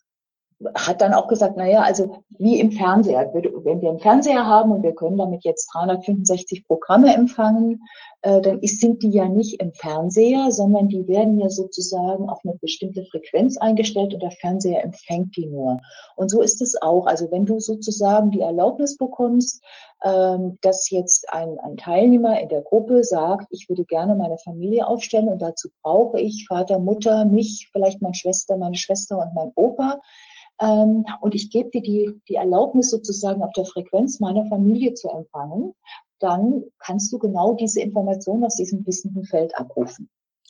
hat 0.76 1.02
dann 1.02 1.14
auch 1.14 1.28
gesagt, 1.28 1.58
naja, 1.58 1.82
also 1.82 2.24
wie 2.38 2.60
im 2.60 2.72
Fernseher, 2.72 3.32
wenn 3.34 3.82
wir 3.82 3.90
einen 3.90 4.00
Fernseher 4.00 4.46
haben 4.46 4.72
und 4.72 4.84
wir 4.84 4.94
können 4.94 5.18
damit 5.18 5.44
jetzt 5.44 5.68
365 5.74 6.66
Programme 6.68 7.14
empfangen, 7.14 7.82
äh, 8.22 8.42
dann 8.42 8.60
ist, 8.60 8.80
sind 8.80 9.02
die 9.04 9.10
ja 9.10 9.28
nicht 9.28 9.60
im 9.62 9.74
Fernseher, 9.74 10.52
sondern 10.52 10.88
die 10.88 11.08
werden 11.08 11.40
ja 11.40 11.50
sozusagen 11.50 12.30
auf 12.30 12.40
eine 12.44 12.56
bestimmte 12.56 13.04
Frequenz 13.06 13.58
eingestellt 13.58 14.14
und 14.14 14.22
der 14.22 14.32
Fernseher 14.32 14.84
empfängt 14.84 15.36
die 15.36 15.48
nur. 15.48 15.80
Und 16.16 16.30
so 16.30 16.42
ist 16.42 16.62
es 16.62 16.82
auch. 16.82 17.08
Also 17.08 17.32
wenn 17.32 17.46
du 17.46 17.60
sozusagen 17.60 18.32
die 18.32 18.42
Erlaubnis 18.42 18.98
bekommst, 18.98 19.64
ähm, 20.04 20.58
dass 20.62 20.90
jetzt 20.90 21.32
ein, 21.32 21.60
ein 21.60 21.78
Teilnehmer 21.78 22.40
in 22.40 22.50
der 22.50 22.62
Gruppe 22.62 23.04
sagt, 23.04 23.48
ich 23.52 23.70
würde 23.70 23.86
gerne 23.86 24.16
meine 24.16 24.38
Familie 24.40 24.88
aufstellen 24.88 25.30
und 25.30 25.42
dazu 25.42 25.70
brauche 25.84 26.20
ich 26.20 26.46
Vater, 26.48 26.80
Mutter, 26.80 27.26
mich, 27.26 27.70
vielleicht 27.72 28.02
meine 28.02 28.16
Schwester, 28.16 28.58
meine 28.58 28.78
Schwester 28.78 29.20
und 29.20 29.34
mein 29.36 29.52
Opa, 29.56 30.00
ähm, 30.62 31.06
und 31.22 31.36
ich 31.36 31.50
gebe 31.50 31.70
dir 31.72 31.82
die, 31.82 32.22
die 32.30 32.36
Erlaubnis 32.36 32.92
sozusagen 32.92 33.42
auf 33.42 33.52
der 33.54 33.66
Frequenz 33.66 34.20
meiner 34.20 34.48
Familie 34.48 34.94
zu 34.94 35.10
empfangen, 35.10 35.74
dann 36.20 36.64
kannst 36.78 37.12
du 37.12 37.18
genau 37.18 37.56
diese 37.56 37.82
Information 37.82 38.44
aus 38.44 38.56
diesem 38.56 38.86
wissenden 38.86 39.26
Feld 39.26 39.58
abrufen. 39.58 40.10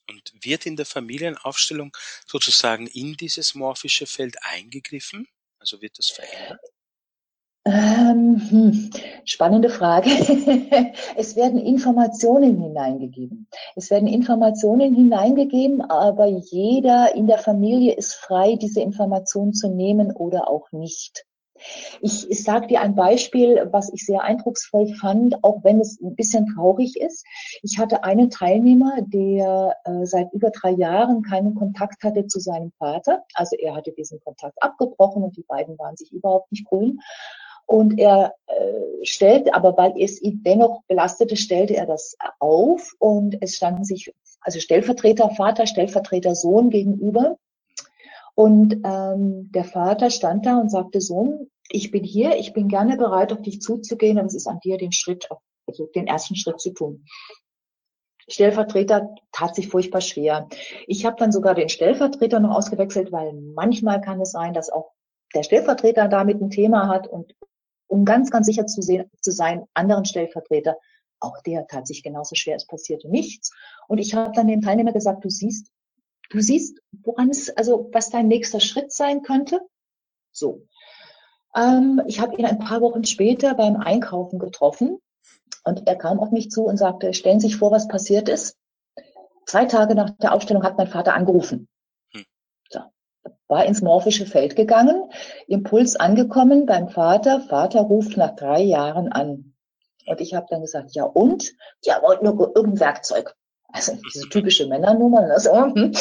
Und 0.10 0.34
wird 0.41 0.65
in 0.65 0.75
der 0.75 0.86
Familienaufstellung 0.86 1.96
sozusagen 2.27 2.88
in 2.88 3.15
dieses 3.15 3.56
morphische 3.56 4.06
Feld 4.06 4.36
eingegriffen? 4.41 5.27
Also 5.60 5.82
wird 5.82 5.98
das 5.98 6.10
verändert? 6.10 6.60
Ähm, 7.63 8.41
hm, 8.50 8.89
spannende 9.24 9.70
Frage. 9.70 10.10
es 11.15 11.36
werden 11.36 11.60
Informationen 11.60 12.60
hineingegeben. 12.60 13.48
Es 13.75 13.91
werden 13.91 14.08
Informationen 14.08 14.96
hineingegeben, 14.96 15.82
aber 15.82 16.25
jeder 16.25 17.13
in 17.13 17.27
der 17.27 17.38
Familie 17.38 17.94
ist 17.94 18.15
frei, 18.15 18.56
diese 18.56 18.82
Informationen 18.82 19.53
zu 19.53 19.70
nehmen 19.70 20.12
oder 20.12 20.50
auch 20.50 20.72
nicht. 20.72 21.25
Ich, 22.01 22.30
ich 22.32 22.44
sage 22.44 22.65
dir 22.65 22.82
ein 22.82 22.96
Beispiel, 22.96 23.68
was 23.72 23.94
ich 23.94 24.06
sehr 24.06 24.24
eindrucksvoll 24.24 24.88
fand, 24.96 25.44
auch 25.44 25.63
wenn 25.63 25.80
es 25.80 26.01
ein 26.01 26.15
bisschen 26.15 26.48
traurig 26.56 27.00
ist. 27.00 27.24
Ich 27.62 27.77
hatte 27.77 28.03
einen 28.03 28.32
Teilnehmer, 28.32 29.01
der 29.01 29.75
äh, 29.86 30.06
seit 30.06 30.34
über 30.34 30.50
drei 30.50 30.72
Jahren 30.72 31.22
keinen 31.22 31.53
Kontakt 31.53 32.03
hatte 32.03 32.25
zu 32.25 32.39
seinem 32.39 32.72
Vater. 32.80 33.24
Also 33.36 33.56
er 33.58 33.75
hatte 33.75 33.91
diesen 33.91 34.20
Kontakt 34.22 34.62
abgebrochen 34.63 35.22
und 35.22 35.38
die 35.38 35.44
beiden 35.44 35.77
waren 35.77 35.96
sich 35.96 36.12
überhaupt 36.12 36.51
nicht 36.51 36.65
grün. 36.65 37.00
Und 37.71 37.99
er 37.99 38.35
äh, 38.47 39.05
stellte, 39.05 39.53
aber 39.53 39.77
weil 39.77 39.93
es 39.97 40.21
ihn 40.21 40.43
dennoch 40.43 40.83
belastete, 40.89 41.37
stellte 41.37 41.77
er 41.77 41.85
das 41.85 42.17
auf 42.39 42.93
und 42.99 43.37
es 43.39 43.55
standen 43.55 43.85
sich 43.85 44.13
also 44.41 44.59
Stellvertreter 44.59 45.29
Vater, 45.29 45.65
Stellvertreter 45.65 46.35
Sohn 46.35 46.69
gegenüber. 46.69 47.37
Und 48.35 48.81
ähm, 48.83 49.53
der 49.53 49.63
Vater 49.63 50.09
stand 50.09 50.45
da 50.45 50.59
und 50.59 50.69
sagte, 50.69 50.99
Sohn, 50.99 51.49
ich 51.69 51.91
bin 51.91 52.03
hier, 52.03 52.35
ich 52.35 52.51
bin 52.51 52.67
gerne 52.67 52.97
bereit, 52.97 53.31
auf 53.31 53.41
dich 53.41 53.61
zuzugehen, 53.61 54.17
aber 54.17 54.27
es 54.27 54.35
ist 54.35 54.47
an 54.47 54.59
dir, 54.59 54.77
den 54.77 54.91
Schritt, 54.91 55.29
also 55.65 55.85
den 55.95 56.07
ersten 56.07 56.35
Schritt 56.35 56.59
zu 56.59 56.71
tun. 56.71 57.05
Stellvertreter 58.27 59.15
tat 59.31 59.55
sich 59.55 59.69
furchtbar 59.69 60.01
schwer. 60.01 60.49
Ich 60.87 61.05
habe 61.05 61.15
dann 61.17 61.31
sogar 61.31 61.55
den 61.55 61.69
Stellvertreter 61.69 62.41
noch 62.41 62.53
ausgewechselt, 62.53 63.13
weil 63.13 63.31
manchmal 63.31 64.01
kann 64.01 64.19
es 64.19 64.31
sein, 64.31 64.53
dass 64.53 64.69
auch 64.69 64.91
der 65.33 65.43
Stellvertreter 65.43 66.09
damit 66.09 66.41
ein 66.41 66.49
Thema 66.49 66.89
hat 66.89 67.07
und 67.07 67.33
um 67.91 68.05
ganz, 68.05 68.31
ganz 68.31 68.48
sicher 68.48 68.65
zu, 68.65 68.81
sehen, 68.81 69.10
zu 69.21 69.31
sein, 69.31 69.65
anderen 69.74 70.05
Stellvertreter, 70.05 70.77
auch 71.19 71.41
der 71.43 71.67
tat 71.67 71.86
sich 71.86 72.01
genauso 72.03 72.36
schwer, 72.36 72.55
es 72.55 72.65
passierte 72.65 73.10
nichts. 73.10 73.51
Und 73.88 74.00
ich 74.00 74.15
habe 74.15 74.31
dann 74.33 74.48
dem 74.48 74.62
Teilnehmer 74.62 74.93
gesagt, 74.93 75.24
du 75.24 75.29
siehst, 75.29 75.71
Du 76.31 76.39
siehst, 76.39 76.79
woran 77.03 77.29
es, 77.29 77.50
also 77.57 77.89
was 77.91 78.10
dein 78.10 78.29
nächster 78.29 78.62
Schritt 78.62 78.93
sein 78.93 79.21
könnte. 79.21 79.60
So. 80.31 80.65
Ähm, 81.55 82.01
ich 82.07 82.21
habe 82.21 82.38
ihn 82.38 82.45
ein 82.45 82.60
paar 82.60 82.79
Wochen 82.79 83.03
später 83.03 83.53
beim 83.53 83.75
Einkaufen 83.75 84.39
getroffen 84.39 85.00
und 85.65 85.88
er 85.88 85.98
kam 85.98 86.19
auf 86.19 86.31
mich 86.31 86.50
zu 86.50 86.63
und 86.63 86.77
sagte, 86.77 87.13
stellen 87.13 87.41
Sie 87.41 87.48
sich 87.48 87.57
vor, 87.57 87.71
was 87.71 87.89
passiert 87.89 88.29
ist. 88.29 88.57
Zwei 89.45 89.65
Tage 89.65 89.93
nach 89.93 90.12
der 90.12 90.33
Aufstellung 90.33 90.63
hat 90.63 90.77
mein 90.77 90.88
Vater 90.88 91.15
angerufen. 91.15 91.67
War 93.47 93.65
ins 93.65 93.81
morphische 93.81 94.25
Feld 94.25 94.55
gegangen, 94.55 95.09
Impuls 95.47 95.95
angekommen 95.95 96.65
beim 96.65 96.89
Vater. 96.89 97.41
Vater 97.41 97.81
ruft 97.81 98.17
nach 98.17 98.35
drei 98.35 98.61
Jahren 98.61 99.11
an. 99.11 99.53
Und 100.05 100.21
ich 100.21 100.33
habe 100.33 100.47
dann 100.49 100.61
gesagt, 100.61 100.91
ja 100.93 101.03
und? 101.03 101.53
Ja, 101.83 102.01
wollte 102.01 102.25
nur 102.25 102.55
irgendein 102.55 102.79
Werkzeug. 102.79 103.35
Also 103.67 103.97
diese 104.13 104.27
typische 104.29 104.67
Männernummer. 104.67 105.27
Ne? 105.27 105.39
So. 105.39 105.53
Hm. 105.53 105.93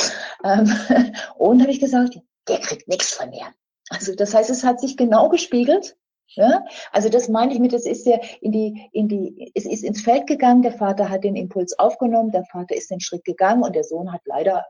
Ähm, 0.44 0.72
und 1.36 1.60
habe 1.60 1.70
ich 1.70 1.80
gesagt, 1.80 2.18
der 2.48 2.58
kriegt 2.58 2.88
nichts 2.88 3.12
von 3.12 3.30
mir. 3.30 3.46
Also 3.90 4.14
das 4.14 4.34
heißt, 4.34 4.50
es 4.50 4.64
hat 4.64 4.80
sich 4.80 4.96
genau 4.96 5.28
gespiegelt. 5.28 5.96
Ja? 6.34 6.64
Also 6.92 7.08
das 7.08 7.28
meine 7.28 7.52
ich 7.52 7.58
mit, 7.58 7.72
es 7.72 7.86
ist 7.86 8.06
ja 8.06 8.18
in 8.40 8.52
die, 8.52 8.88
in 8.92 9.08
die, 9.08 9.50
es 9.54 9.66
ist 9.66 9.82
ins 9.82 10.00
Feld 10.00 10.26
gegangen, 10.26 10.62
der 10.62 10.72
Vater 10.72 11.08
hat 11.08 11.24
den 11.24 11.36
Impuls 11.36 11.78
aufgenommen, 11.78 12.30
der 12.30 12.44
Vater 12.44 12.76
ist 12.76 12.90
den 12.90 13.00
Schritt 13.00 13.24
gegangen 13.24 13.62
und 13.62 13.74
der 13.74 13.84
Sohn 13.84 14.12
hat 14.12 14.22
leider 14.24 14.64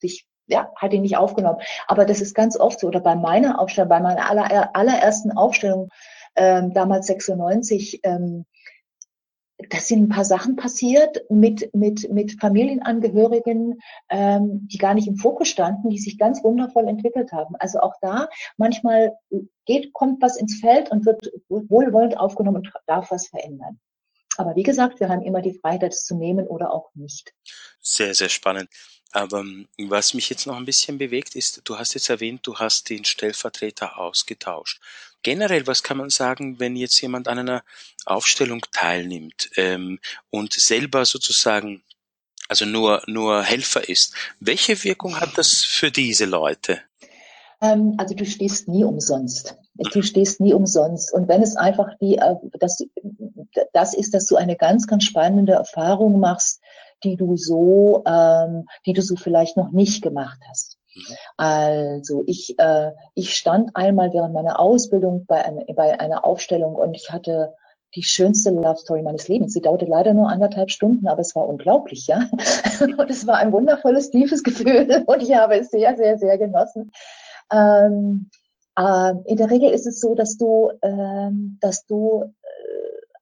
sich 0.00 0.26
ja, 0.48 0.72
hat 0.76 0.92
ihn 0.92 1.02
nicht 1.02 1.16
aufgenommen. 1.16 1.60
Aber 1.86 2.04
das 2.04 2.20
ist 2.20 2.34
ganz 2.34 2.58
oft 2.58 2.80
so. 2.80 2.88
Oder 2.88 3.00
bei 3.00 3.14
meiner 3.14 3.60
Aufstellung, 3.60 3.88
bei 3.88 4.00
meiner 4.00 4.28
aller, 4.28 4.74
allerersten 4.74 5.32
Aufstellung, 5.32 5.88
ähm, 6.36 6.72
damals 6.72 7.06
96, 7.06 8.00
ähm, 8.02 8.44
da 9.70 9.78
sind 9.78 10.04
ein 10.04 10.08
paar 10.08 10.24
Sachen 10.24 10.54
passiert 10.54 11.24
mit, 11.30 11.74
mit, 11.74 12.10
mit 12.12 12.40
Familienangehörigen, 12.40 13.80
ähm, 14.08 14.68
die 14.68 14.78
gar 14.78 14.94
nicht 14.94 15.08
im 15.08 15.16
Fokus 15.16 15.48
standen, 15.48 15.90
die 15.90 15.98
sich 15.98 16.16
ganz 16.16 16.44
wundervoll 16.44 16.86
entwickelt 16.86 17.32
haben. 17.32 17.56
Also 17.58 17.80
auch 17.80 17.94
da, 18.00 18.28
manchmal 18.56 19.16
geht, 19.64 19.92
kommt 19.92 20.22
was 20.22 20.36
ins 20.36 20.60
Feld 20.60 20.90
und 20.92 21.06
wird 21.06 21.32
wohlwollend 21.48 22.16
aufgenommen 22.18 22.58
und 22.58 22.72
darf 22.86 23.10
was 23.10 23.26
verändern. 23.26 23.80
Aber 24.36 24.54
wie 24.54 24.62
gesagt, 24.62 25.00
wir 25.00 25.08
haben 25.08 25.22
immer 25.22 25.42
die 25.42 25.58
Freiheit, 25.58 25.92
es 25.92 26.04
zu 26.04 26.14
nehmen 26.14 26.46
oder 26.46 26.72
auch 26.72 26.90
nicht. 26.94 27.34
Sehr, 27.80 28.14
sehr 28.14 28.28
spannend. 28.28 28.68
Aber 29.12 29.40
ähm, 29.40 29.68
was 29.78 30.14
mich 30.14 30.28
jetzt 30.28 30.46
noch 30.46 30.56
ein 30.56 30.64
bisschen 30.64 30.98
bewegt 30.98 31.34
ist, 31.34 31.62
du 31.64 31.78
hast 31.78 31.94
jetzt 31.94 32.10
erwähnt, 32.10 32.46
du 32.46 32.56
hast 32.56 32.90
den 32.90 33.04
Stellvertreter 33.04 33.98
ausgetauscht. 33.98 34.80
Generell, 35.22 35.66
was 35.66 35.82
kann 35.82 35.96
man 35.96 36.10
sagen, 36.10 36.60
wenn 36.60 36.76
jetzt 36.76 37.00
jemand 37.00 37.26
an 37.26 37.38
einer 37.38 37.64
Aufstellung 38.06 38.60
teilnimmt 38.72 39.50
ähm, 39.56 39.98
und 40.30 40.52
selber 40.52 41.04
sozusagen 41.04 41.82
also 42.48 42.64
nur, 42.64 43.02
nur 43.06 43.42
Helfer 43.42 43.88
ist. 43.88 44.14
Welche 44.40 44.82
Wirkung 44.82 45.20
hat 45.20 45.36
das 45.36 45.64
für 45.64 45.90
diese 45.90 46.24
Leute? 46.24 46.80
Ähm, 47.60 47.94
also 47.98 48.14
du 48.14 48.24
stehst 48.24 48.68
nie 48.68 48.84
umsonst. 48.84 49.56
Du 49.74 50.02
stehst 50.02 50.40
nie 50.40 50.54
umsonst. 50.54 51.12
Und 51.12 51.28
wenn 51.28 51.42
es 51.42 51.56
einfach 51.56 51.88
die, 52.00 52.16
äh, 52.16 52.34
das, 52.58 52.82
das 53.72 53.94
ist, 53.94 54.14
dass 54.14 54.26
du 54.26 54.36
eine 54.36 54.56
ganz, 54.56 54.86
ganz 54.86 55.04
spannende 55.04 55.52
Erfahrung 55.52 56.20
machst, 56.20 56.60
die 57.04 57.16
du 57.16 57.36
so, 57.36 58.02
ähm, 58.06 58.66
die 58.86 58.92
du 58.92 59.02
so 59.02 59.16
vielleicht 59.16 59.56
noch 59.56 59.70
nicht 59.70 60.02
gemacht 60.02 60.38
hast. 60.48 60.78
Also 61.36 62.24
ich, 62.26 62.58
äh, 62.58 62.92
ich 63.14 63.34
stand 63.34 63.76
einmal 63.76 64.12
während 64.12 64.34
meiner 64.34 64.58
Ausbildung 64.58 65.26
bei, 65.26 65.44
ein, 65.44 65.64
bei 65.76 66.00
einer 66.00 66.24
Aufstellung 66.24 66.74
und 66.74 66.94
ich 66.94 67.10
hatte 67.12 67.54
die 67.94 68.02
schönste 68.02 68.50
Love 68.50 68.76
Story 68.76 69.02
meines 69.02 69.28
Lebens. 69.28 69.54
Sie 69.54 69.62
dauerte 69.62 69.86
leider 69.86 70.12
nur 70.12 70.28
anderthalb 70.28 70.70
Stunden, 70.70 71.08
aber 71.08 71.20
es 71.20 71.34
war 71.34 71.48
unglaublich, 71.48 72.06
ja. 72.06 72.28
Und 72.98 73.10
es 73.10 73.26
war 73.26 73.38
ein 73.38 73.52
wundervolles, 73.52 74.10
tiefes 74.10 74.42
Gefühl 74.42 75.02
und 75.06 75.22
ich 75.22 75.34
habe 75.34 75.58
es 75.58 75.70
sehr, 75.70 75.96
sehr, 75.96 76.18
sehr 76.18 76.38
genossen. 76.38 76.92
Ähm, 77.50 78.30
äh, 78.78 79.14
in 79.24 79.36
der 79.36 79.50
Regel 79.50 79.70
ist 79.70 79.86
es 79.86 80.00
so, 80.00 80.14
dass 80.14 80.36
du, 80.36 80.70
ähm, 80.82 81.58
dass 81.60 81.86
du 81.86 82.34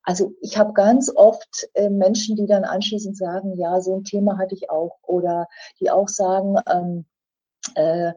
also 0.07 0.35
ich 0.41 0.57
habe 0.57 0.73
ganz 0.73 1.11
oft 1.15 1.69
äh, 1.75 1.91
Menschen, 1.91 2.37
die 2.37 2.47
dann 2.47 2.65
anschließend 2.65 3.17
sagen, 3.17 3.59
ja, 3.59 3.81
so 3.81 3.97
ein 3.97 4.05
Thema 4.05 4.39
hatte 4.39 4.55
ich 4.55 4.71
auch, 4.71 4.99
oder 5.03 5.49
die 5.81 5.91
auch 5.91 6.09
sagen, 6.09 6.57
ähm, 6.71 7.05
äh, 7.75 8.13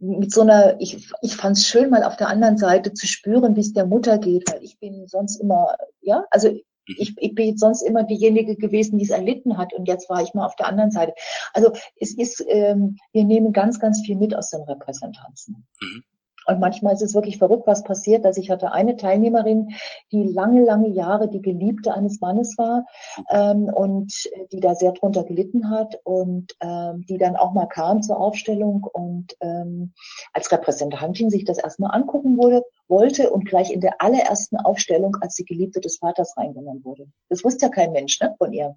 mit 0.00 0.32
so 0.32 0.40
einer, 0.40 0.80
ich, 0.80 1.08
ich 1.22 1.36
fand 1.36 1.56
es 1.56 1.66
schön, 1.66 1.90
mal 1.90 2.02
auf 2.02 2.16
der 2.16 2.26
anderen 2.26 2.58
Seite 2.58 2.92
zu 2.92 3.06
spüren, 3.06 3.54
wie 3.54 3.60
es 3.60 3.72
der 3.72 3.86
Mutter 3.86 4.18
geht, 4.18 4.50
weil 4.50 4.64
ich 4.64 4.80
bin 4.80 5.06
sonst 5.06 5.36
immer, 5.36 5.76
ja, 6.00 6.24
also 6.32 6.50
mhm. 6.50 6.60
ich, 6.86 7.14
ich 7.16 7.34
bin 7.36 7.56
sonst 7.56 7.82
immer 7.82 8.02
diejenige 8.02 8.56
gewesen, 8.56 8.98
die 8.98 9.04
es 9.04 9.10
erlitten 9.10 9.58
hat 9.58 9.72
und 9.72 9.86
jetzt 9.86 10.10
war 10.10 10.22
ich 10.22 10.34
mal 10.34 10.44
auf 10.44 10.56
der 10.56 10.66
anderen 10.66 10.90
Seite. 10.90 11.14
Also 11.54 11.70
es 12.00 12.18
ist, 12.18 12.44
ähm, 12.48 12.96
wir 13.12 13.24
nehmen 13.24 13.52
ganz, 13.52 13.78
ganz 13.78 14.00
viel 14.00 14.16
mit 14.16 14.34
aus 14.34 14.50
den 14.50 14.62
Repräsentanzen. 14.62 15.68
Mhm. 15.80 16.02
Und 16.50 16.60
manchmal 16.60 16.94
ist 16.94 17.02
es 17.02 17.14
wirklich 17.14 17.38
verrückt, 17.38 17.66
was 17.66 17.84
passiert. 17.84 18.24
Dass 18.24 18.36
ich 18.36 18.50
hatte 18.50 18.72
eine 18.72 18.96
Teilnehmerin, 18.96 19.74
die 20.10 20.24
lange, 20.24 20.64
lange 20.64 20.88
Jahre 20.88 21.28
die 21.28 21.42
Geliebte 21.42 21.94
eines 21.94 22.20
Mannes 22.20 22.58
war 22.58 22.84
ähm, 23.30 23.64
und 23.64 24.12
die 24.52 24.60
da 24.60 24.74
sehr 24.74 24.92
drunter 24.92 25.24
gelitten 25.24 25.70
hat 25.70 26.00
und 26.04 26.56
ähm, 26.60 27.04
die 27.08 27.18
dann 27.18 27.36
auch 27.36 27.52
mal 27.52 27.66
kam 27.66 28.02
zur 28.02 28.18
Aufstellung 28.18 28.84
und 28.92 29.36
ähm, 29.40 29.92
als 30.32 30.50
Repräsentantin 30.50 31.30
sich 31.30 31.44
das 31.44 31.58
erstmal 31.58 31.94
angucken 31.94 32.36
wurde, 32.36 32.64
wollte 32.88 33.30
und 33.30 33.44
gleich 33.44 33.70
in 33.70 33.80
der 33.80 34.00
allerersten 34.00 34.56
Aufstellung 34.56 35.16
als 35.20 35.34
die 35.36 35.44
Geliebte 35.44 35.80
des 35.80 35.98
Vaters 35.98 36.36
reingenommen 36.36 36.84
wurde. 36.84 37.06
Das 37.28 37.44
wusste 37.44 37.66
ja 37.66 37.70
kein 37.70 37.92
Mensch 37.92 38.20
ne, 38.20 38.34
von 38.38 38.52
ihr. 38.52 38.74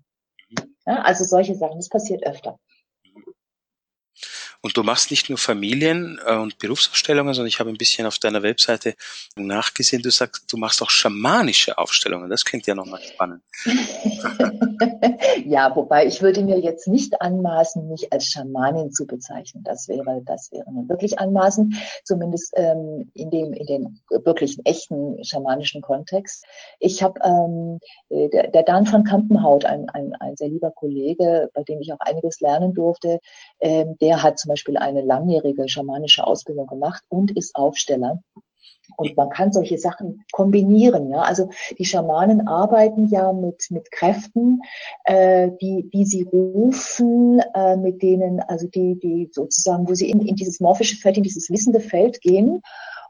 Ja, 0.85 1.01
also 1.01 1.23
solche 1.23 1.55
Sachen, 1.55 1.77
das 1.77 1.89
passiert 1.89 2.25
öfter. 2.25 2.59
Und 4.63 4.77
du 4.77 4.83
machst 4.83 5.11
nicht 5.11 5.27
nur 5.27 5.37
Familien- 5.37 6.21
äh, 6.25 6.35
und 6.35 6.57
Berufsausstellungen, 6.57 7.33
sondern 7.33 7.49
ich 7.49 7.59
habe 7.59 7.69
ein 7.69 7.77
bisschen 7.77 8.07
auf 8.07 8.17
deiner 8.17 8.43
Webseite 8.43 8.95
nachgesehen. 9.35 10.01
Du 10.01 10.09
sagst, 10.09 10.45
du 10.51 10.55
machst 10.55 10.81
auch 10.81 10.89
schamanische 10.89 11.77
Aufstellungen. 11.77 12.29
Das 12.29 12.45
klingt 12.45 12.65
ja 12.65 12.73
nochmal 12.73 13.01
spannend. 13.03 13.43
ja, 15.45 15.75
wobei 15.75 16.05
ich 16.05 16.21
würde 16.21 16.43
mir 16.43 16.59
jetzt 16.59 16.87
nicht 16.87 17.21
anmaßen, 17.21 17.87
mich 17.87 18.11
als 18.11 18.25
Schamanin 18.25 18.91
zu 18.91 19.05
bezeichnen. 19.05 19.63
Das 19.63 19.87
wäre, 19.87 20.21
das 20.25 20.51
wäre 20.51 20.69
mir 20.71 20.87
wirklich 20.89 21.19
anmaßen, 21.19 21.75
zumindest 22.03 22.53
ähm, 22.55 23.11
in 23.13 23.29
dem, 23.29 23.53
in 23.53 23.65
dem 23.65 23.99
wirklichen 24.09 24.65
echten 24.65 25.23
schamanischen 25.23 25.81
Kontext. 25.81 26.45
Ich 26.79 27.03
habe 27.03 27.19
ähm, 27.23 27.79
der, 28.09 28.47
der 28.49 28.63
Dan 28.63 28.85
von 28.85 29.03
Kampenhaut, 29.03 29.65
ein, 29.65 29.89
ein, 29.89 30.15
ein 30.15 30.35
sehr 30.35 30.49
lieber 30.49 30.71
Kollege, 30.71 31.49
bei 31.53 31.63
dem 31.63 31.81
ich 31.81 31.91
auch 31.93 31.99
einiges 31.99 32.39
lernen 32.41 32.73
durfte, 32.73 33.19
ähm, 33.59 33.97
der 34.01 34.23
hat 34.23 34.39
zum 34.39 34.49
Beispiel 34.49 34.77
eine 34.77 35.01
langjährige 35.01 35.67
schamanische 35.67 36.25
Ausbildung 36.25 36.67
gemacht 36.67 37.03
und 37.09 37.35
ist 37.35 37.55
Aufsteller. 37.55 38.21
Und 38.97 39.15
man 39.17 39.29
kann 39.29 39.51
solche 39.51 39.77
Sachen 39.77 40.23
kombinieren. 40.31 41.09
Ja? 41.09 41.21
Also 41.21 41.49
die 41.77 41.85
Schamanen 41.85 42.47
arbeiten 42.47 43.07
ja 43.07 43.33
mit, 43.33 43.67
mit 43.69 43.91
Kräften, 43.91 44.61
äh, 45.05 45.49
die, 45.61 45.89
die 45.91 46.05
sie 46.05 46.23
rufen, 46.23 47.41
äh, 47.53 47.75
mit 47.77 48.01
denen, 48.01 48.39
also 48.41 48.67
die, 48.67 48.99
die 48.99 49.29
sozusagen, 49.31 49.87
wo 49.87 49.93
sie 49.93 50.09
in, 50.09 50.21
in 50.21 50.35
dieses 50.35 50.59
morphische 50.59 50.97
Feld, 50.97 51.17
in 51.17 51.23
dieses 51.23 51.49
wissende 51.49 51.79
Feld 51.79 52.21
gehen 52.21 52.61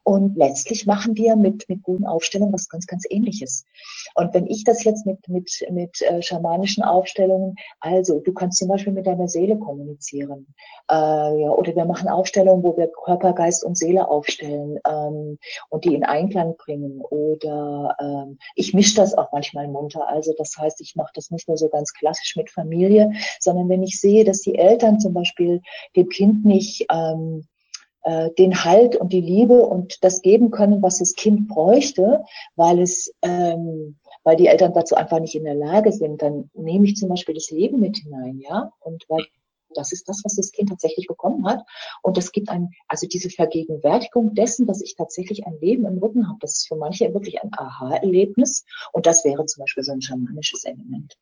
Und 0.04 0.36
letztlich 0.36 0.86
machen 0.86 1.16
wir 1.16 1.38
mit, 1.38 1.70
mit 1.70 1.82
guten 1.82 2.06
Aufstellungen 2.06 2.54
was 2.54 2.68
ganz, 2.68 2.88
ganz 2.88 3.06
ähnliches. 3.10 3.66
Und 4.16 4.34
wenn 4.34 4.48
ich 4.48 4.66
das 4.66 4.84
jetzt 4.84 5.06
mit, 5.06 5.28
mit, 5.30 5.66
mit 5.72 6.02
äh, 6.02 6.22
schamanischen 6.22 6.84
Aufstellungen, 6.84 7.56
also 7.80 8.20
du 8.20 8.34
kannst 8.34 8.60
zum 8.60 8.68
Beispiel 8.68 8.92
mit 8.92 9.08
deiner 9.08 9.30
Seele 9.30 9.58
kommunizieren. 9.58 10.54
Äh, 10.92 10.96
ja, 10.96 11.50
oder 11.52 11.76
wir 11.76 11.86
machen 11.86 12.10
Aufstellungen, 12.10 12.64
wo 12.64 12.76
wir 12.76 12.88
Körper, 12.88 13.34
Geist 13.34 13.64
und 13.64 13.78
Seele 13.78 14.10
aufstellen 14.10 14.78
ähm, 14.86 15.40
und 15.70 15.86
die 15.86 15.96
in 15.96 16.04
Einklang 16.04 16.58
bringen. 16.58 17.00
Oder 17.00 17.96
ähm, 18.02 18.40
ich 18.56 18.74
mische 18.74 18.96
das 18.96 19.14
auch 19.18 19.32
manchmal 19.32 19.70
munter. 19.70 20.08
Also 20.10 20.34
das 20.38 20.58
heißt, 20.58 20.82
ich 20.82 20.96
mache 20.96 21.12
das 21.16 21.32
nicht 21.32 21.48
nur 21.48 21.58
so 21.58 21.70
ganz 21.70 21.94
klassisch 21.94 22.36
mit 22.36 22.50
Familie, 22.50 23.14
sondern 23.40 23.70
wenn 23.70 23.84
ich 23.84 24.02
sehe, 24.02 24.26
dass 24.26 24.42
die 24.42 24.56
Eltern 24.56 25.00
zum 25.00 25.14
Beispiel 25.14 25.62
dem 25.96 26.10
Kind 26.10 26.44
nicht 26.44 26.88
ähm, 26.92 27.48
äh, 28.04 28.32
den 28.38 28.64
Halt 28.64 28.96
und 28.96 29.14
die 29.14 29.22
Liebe 29.22 29.66
und 29.66 30.04
das 30.04 30.22
geben 30.22 30.52
können, 30.52 30.82
was 30.82 31.00
das 31.00 31.14
Kind 31.14 31.48
bräuchte, 31.48 32.24
weil 32.56 32.80
es, 32.82 33.14
ähm, 33.22 33.98
weil 34.24 34.36
die 34.36 34.48
Eltern 34.48 34.74
dazu 34.74 34.96
einfach 34.96 35.20
nicht 35.20 35.36
in 35.36 35.44
der 35.44 35.56
Lage 35.56 35.92
sind, 35.92 36.22
dann 36.22 36.50
nehme 36.54 36.86
ich 36.86 36.96
zum 36.96 37.10
Beispiel 37.10 37.36
das 37.36 37.50
Leben 37.52 37.80
mit 37.80 37.98
hinein, 37.98 38.40
ja, 38.40 38.72
und 38.80 39.04
weil 39.10 39.26
das 39.76 39.92
ist 39.92 40.08
das, 40.08 40.22
was 40.24 40.36
das 40.36 40.52
Kind 40.52 40.70
tatsächlich 40.70 41.08
bekommen 41.08 41.48
hat. 41.48 41.66
Und 42.02 42.18
das 42.18 42.32
gibt 42.32 42.50
ein, 42.50 42.72
also 42.88 43.08
diese 43.08 43.30
Vergegenwärtigung 43.30 44.36
dessen, 44.36 44.68
dass 44.68 44.82
ich 44.82 44.96
tatsächlich 44.96 45.46
ein 45.46 45.60
Leben 45.60 45.86
im 45.86 45.98
Rücken 45.98 46.28
habe, 46.28 46.38
das 46.42 46.54
ist 46.58 46.68
für 46.68 46.76
manche 46.76 47.12
wirklich 47.14 47.42
ein 47.42 47.52
Aha-Erlebnis. 47.54 48.66
Und 48.92 49.06
das 49.06 49.26
wäre 49.26 49.46
zum 49.46 49.62
Beispiel 49.62 49.84
so 49.84 49.92
ein 49.92 50.02
schamanisches 50.02 50.64
Element. 50.64 51.18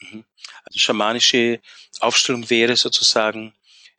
Mhm. 0.00 0.24
Also 0.64 0.78
schamanische 0.78 1.60
Aufstellung 2.00 2.48
wäre 2.50 2.76
sozusagen 2.76 3.54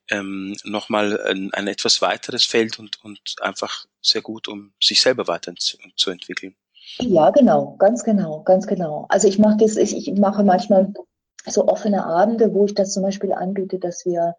ähm, 0.10 0.56
nochmal 0.64 1.20
ein, 1.22 1.54
ein 1.54 1.68
etwas 1.68 2.02
weiteres 2.02 2.46
Feld 2.46 2.80
und, 2.80 3.04
und 3.04 3.20
einfach 3.42 3.86
sehr 4.02 4.22
gut, 4.22 4.48
um 4.48 4.74
sich 4.82 5.02
selber 5.02 5.28
weiterzuentwickeln. 5.28 6.56
Ja, 7.00 7.32
genau, 7.32 7.76
ganz 7.78 8.04
genau, 8.04 8.44
ganz 8.44 8.68
genau. 8.68 9.06
Also 9.10 9.28
ich 9.28 9.40
mache 9.40 9.58
das, 9.58 9.76
ich, 9.76 9.96
ich 10.08 10.20
mache 10.20 10.44
manchmal 10.44 10.94
so 11.46 11.68
offene 11.68 12.06
Abende, 12.06 12.54
wo 12.54 12.66
ich 12.66 12.74
das 12.74 12.94
zum 12.94 13.04
Beispiel 13.04 13.34
anbiete, 13.34 13.80
dass 13.80 14.06
wir 14.06 14.36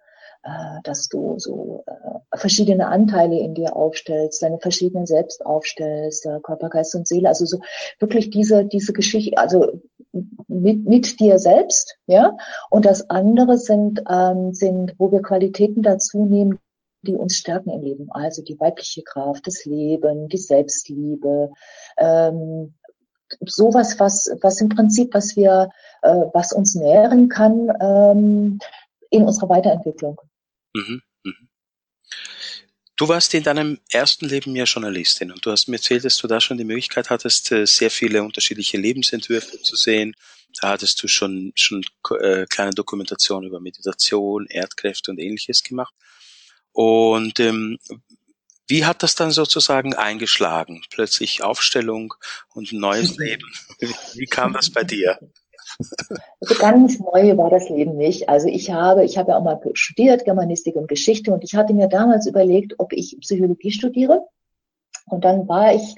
dass 0.83 1.09
du 1.09 1.39
so 1.39 1.85
äh, 1.87 2.37
verschiedene 2.37 2.89
Anteile 2.89 3.39
in 3.39 3.55
dir 3.55 3.75
aufstellst, 3.77 4.43
deine 4.43 4.59
verschiedenen 4.59 5.07
Selbst 5.07 5.45
aufstellst, 5.45 6.27
äh, 6.27 6.41
Körper, 6.43 6.69
Geist 6.69 6.95
und 6.95 7.09
Seele, 7.09 7.29
also 7.29 7.45
so 7.47 7.59
wirklich 7.99 8.31
diese 8.31 8.65
diese 8.65 8.93
Geschichte, 8.93 9.39
also 9.39 9.81
mit, 10.49 10.87
mit 10.87 11.21
dir 11.21 11.39
selbst, 11.39 11.99
ja. 12.07 12.37
Und 12.71 12.87
das 12.87 13.11
andere 13.11 13.59
sind 13.59 14.03
ähm, 14.09 14.53
sind, 14.53 14.95
wo 14.99 15.13
wir 15.13 15.23
Qualitäten 15.23 15.83
dazu 15.83 16.25
nehmen, 16.25 16.59
die 17.03 17.15
uns 17.15 17.37
stärken 17.37 17.71
im 17.71 17.83
Leben, 17.83 18.11
also 18.11 18.43
die 18.43 18.59
weibliche 18.59 19.03
Kraft, 19.03 19.47
das 19.47 19.65
Leben, 19.65 20.29
die 20.29 20.39
Selbstliebe, 20.39 21.51
ähm, 21.99 22.75
sowas, 23.41 23.99
was, 23.99 24.31
was 24.41 24.61
im 24.61 24.69
Prinzip, 24.69 25.15
was 25.15 25.37
wir, 25.37 25.71
äh, 26.03 26.25
was 26.33 26.53
uns 26.53 26.75
nähren 26.75 27.29
kann 27.29 27.73
ähm, 27.81 28.59
in 29.11 29.25
unserer 29.25 29.49
Weiterentwicklung. 29.49 30.21
Mhm, 30.77 31.03
mhm. 31.25 31.49
Du 32.97 33.09
warst 33.09 33.35
in 33.35 33.43
deinem 33.43 33.79
ersten 33.91 34.27
Leben 34.27 34.57
ja 34.57 34.65
Journalistin 34.65 35.31
und 35.31 35.45
du 35.45 35.51
hast 35.51 35.69
mir 35.69 35.77
erzählt, 35.77 36.05
dass 36.05 36.17
du 36.17 36.27
da 36.27 36.41
schon 36.41 36.57
die 36.57 36.65
Möglichkeit 36.65 37.11
hattest, 37.11 37.53
äh, 37.53 37.67
sehr 37.67 37.91
viele 37.91 38.23
unterschiedliche 38.23 38.79
Lebensentwürfe 38.79 39.61
zu 39.61 39.77
sehen. 39.77 40.15
Da 40.61 40.71
hattest 40.71 41.03
du 41.03 41.09
schon, 41.09 41.53
schon 41.55 41.85
äh, 42.21 42.47
kleine 42.47 42.71
Dokumentationen 42.71 43.49
über 43.49 43.61
Meditation, 43.61 44.47
Erdkräfte 44.47 45.11
und 45.11 45.19
ähnliches 45.19 45.63
gemacht. 45.63 45.95
Und 46.73 47.39
ähm, 47.41 47.79
wie 48.67 48.85
hat 48.85 49.03
das 49.03 49.15
dann 49.15 49.31
sozusagen 49.31 49.95
eingeschlagen? 49.95 50.83
Plötzlich 50.91 51.43
Aufstellung 51.43 52.15
und 52.55 52.73
ein 52.73 52.81
neues 52.81 53.17
Leben. 53.19 53.51
Wie 54.15 54.27
kam 54.27 54.55
das 54.55 54.71
bei 54.71 54.85
dir? 54.85 55.19
Also 55.79 56.55
ganz 56.59 56.99
neu 56.99 57.37
war 57.37 57.51
das 57.51 57.69
Leben 57.69 57.97
nicht. 57.97 58.29
Also 58.29 58.49
ich 58.49 58.71
habe, 58.71 59.05
ich 59.05 59.19
habe 59.19 59.31
ja 59.31 59.39
auch 59.39 59.45
mal 59.45 59.61
studiert, 59.75 60.25
Germanistik 60.25 60.77
und 60.77 60.89
Geschichte 60.89 61.33
und 61.33 61.45
ich 61.45 61.55
hatte 61.55 61.75
mir 61.75 61.89
damals 61.89 62.27
überlegt, 62.27 62.75
ob 62.79 62.93
ich 62.93 63.19
Psychologie 63.21 63.71
studiere. 63.71 64.27
Und 65.07 65.25
dann 65.25 65.49
war 65.49 65.75
ich, 65.75 65.95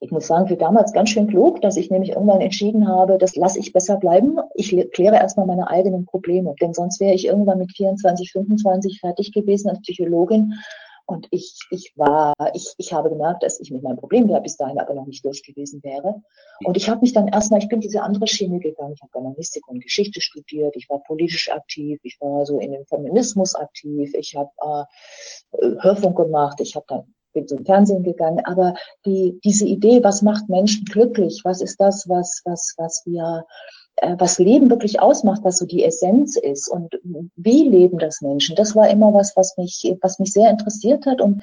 ich 0.00 0.10
muss 0.10 0.26
sagen, 0.26 0.48
für 0.48 0.56
damals 0.56 0.92
ganz 0.92 1.10
schön 1.10 1.28
klug, 1.28 1.60
dass 1.62 1.76
ich 1.76 1.90
nämlich 1.90 2.10
irgendwann 2.10 2.40
entschieden 2.40 2.88
habe, 2.88 3.18
das 3.18 3.36
lasse 3.36 3.58
ich 3.58 3.72
besser 3.72 3.96
bleiben. 3.96 4.38
Ich 4.54 4.70
kläre 4.92 5.16
erstmal 5.16 5.46
meine 5.46 5.68
eigenen 5.68 6.04
Probleme, 6.04 6.54
denn 6.60 6.74
sonst 6.74 7.00
wäre 7.00 7.14
ich 7.14 7.26
irgendwann 7.26 7.58
mit 7.58 7.72
24, 7.72 8.32
25 8.32 9.00
fertig 9.00 9.32
gewesen 9.32 9.70
als 9.70 9.80
Psychologin 9.80 10.54
und 11.08 11.26
ich, 11.30 11.56
ich 11.70 11.94
war, 11.96 12.34
ich, 12.52 12.74
ich 12.76 12.92
habe 12.92 13.08
gemerkt, 13.08 13.42
dass 13.42 13.58
ich 13.60 13.70
mit 13.70 13.82
meinem 13.82 13.96
Problem 13.96 14.28
ja 14.28 14.40
bis 14.40 14.58
dahin 14.58 14.78
aber 14.78 14.92
noch 14.92 15.06
nicht 15.06 15.24
durch 15.24 15.42
gewesen 15.42 15.82
wäre. 15.82 16.20
Und 16.62 16.76
ich 16.76 16.90
habe 16.90 17.00
mich 17.00 17.14
dann 17.14 17.28
erstmal, 17.28 17.60
ich 17.60 17.68
bin 17.68 17.80
diese 17.80 18.02
andere 18.02 18.26
Schiene 18.26 18.58
gegangen. 18.58 18.92
Ich 18.92 19.00
habe 19.00 19.12
Germanistik 19.12 19.66
und 19.68 19.80
Geschichte 19.80 20.20
studiert. 20.20 20.76
Ich 20.76 20.90
war 20.90 21.02
politisch 21.04 21.50
aktiv. 21.50 21.98
Ich 22.02 22.20
war 22.20 22.44
so 22.44 22.60
in 22.60 22.72
dem 22.72 22.84
Feminismus 22.84 23.54
aktiv. 23.54 24.12
Ich 24.12 24.36
habe 24.36 24.50
äh, 24.60 25.76
Hörfunk 25.80 26.18
gemacht. 26.18 26.60
Ich 26.60 26.76
habe 26.76 26.84
dann 26.88 27.14
bin 27.32 27.48
zum 27.48 27.64
Fernsehen 27.64 28.02
gegangen. 28.02 28.44
Aber 28.44 28.74
die, 29.06 29.40
diese 29.42 29.66
Idee, 29.66 30.04
was 30.04 30.20
macht 30.20 30.50
Menschen 30.50 30.84
glücklich? 30.84 31.40
Was 31.44 31.62
ist 31.62 31.80
das, 31.80 32.06
was, 32.08 32.42
was, 32.44 32.74
was 32.76 33.02
wir 33.06 33.46
was 34.02 34.38
Leben 34.38 34.70
wirklich 34.70 35.00
ausmacht, 35.00 35.42
was 35.44 35.58
so 35.58 35.66
die 35.66 35.84
Essenz 35.84 36.36
ist 36.36 36.68
und 36.68 37.00
wie 37.36 37.68
leben 37.68 37.98
das 37.98 38.20
Menschen, 38.20 38.56
das 38.56 38.76
war 38.76 38.88
immer 38.88 39.12
was, 39.12 39.36
was 39.36 39.56
mich, 39.56 39.96
was 40.02 40.18
mich 40.18 40.32
sehr 40.32 40.50
interessiert 40.50 41.06
hat 41.06 41.20
und 41.20 41.42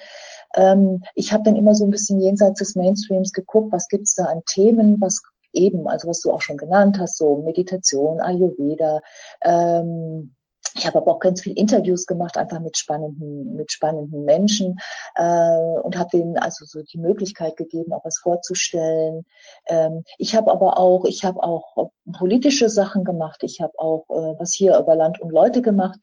ähm, 0.55 1.03
ich 1.15 1.33
habe 1.33 1.43
dann 1.43 1.55
immer 1.55 1.75
so 1.75 1.85
ein 1.85 1.91
bisschen 1.91 2.21
jenseits 2.21 2.59
des 2.59 2.75
Mainstreams 2.75 3.33
geguckt, 3.33 3.71
was 3.71 3.87
gibt's 3.87 4.15
da 4.15 4.25
an 4.25 4.41
Themen, 4.45 4.99
was 5.01 5.21
eben, 5.53 5.87
also 5.87 6.07
was 6.07 6.21
du 6.21 6.31
auch 6.31 6.41
schon 6.41 6.57
genannt 6.57 6.99
hast, 6.99 7.17
so 7.17 7.37
Meditation, 7.37 8.21
Ayurveda, 8.21 9.01
ähm, 9.41 10.35
ich 10.77 10.85
habe 10.85 10.97
aber 10.97 11.13
auch 11.13 11.19
ganz 11.19 11.41
viele 11.41 11.55
Interviews 11.55 12.05
gemacht, 12.05 12.37
einfach 12.37 12.59
mit 12.59 12.77
spannenden, 12.77 13.55
mit 13.55 13.71
spannenden 13.71 14.25
Menschen 14.25 14.77
äh, 15.15 15.79
und 15.81 15.97
habe 15.97 16.09
denen 16.11 16.37
also 16.37 16.65
so 16.65 16.81
die 16.83 16.97
Möglichkeit 16.97 17.55
gegeben, 17.55 17.93
auch 17.93 18.03
was 18.03 18.17
vorzustellen. 18.17 19.25
Ähm, 19.67 20.03
ich 20.17 20.35
habe 20.35 20.51
aber 20.51 20.77
auch, 20.77 21.05
ich 21.05 21.23
habe 21.23 21.41
auch 21.41 21.91
politische 22.11 22.69
Sachen 22.69 23.05
gemacht. 23.05 23.43
Ich 23.43 23.61
habe 23.61 23.73
auch 23.77 24.05
äh, 24.09 24.39
was 24.39 24.53
hier 24.53 24.77
über 24.77 24.95
Land 24.95 25.21
und 25.21 25.31
Leute 25.31 25.61
gemacht. 25.61 25.99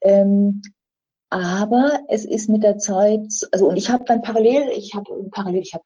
Ähm, 0.00 0.62
aber 1.28 2.00
es 2.08 2.24
ist 2.24 2.48
mit 2.48 2.62
der 2.62 2.78
Zeit, 2.78 3.26
also 3.52 3.66
und 3.66 3.76
ich 3.76 3.90
habe 3.90 4.04
dann 4.04 4.22
parallel, 4.22 4.68
ich 4.76 4.94
habe 4.94 5.10
parallel, 5.30 5.62
ich 5.62 5.74
habe 5.74 5.84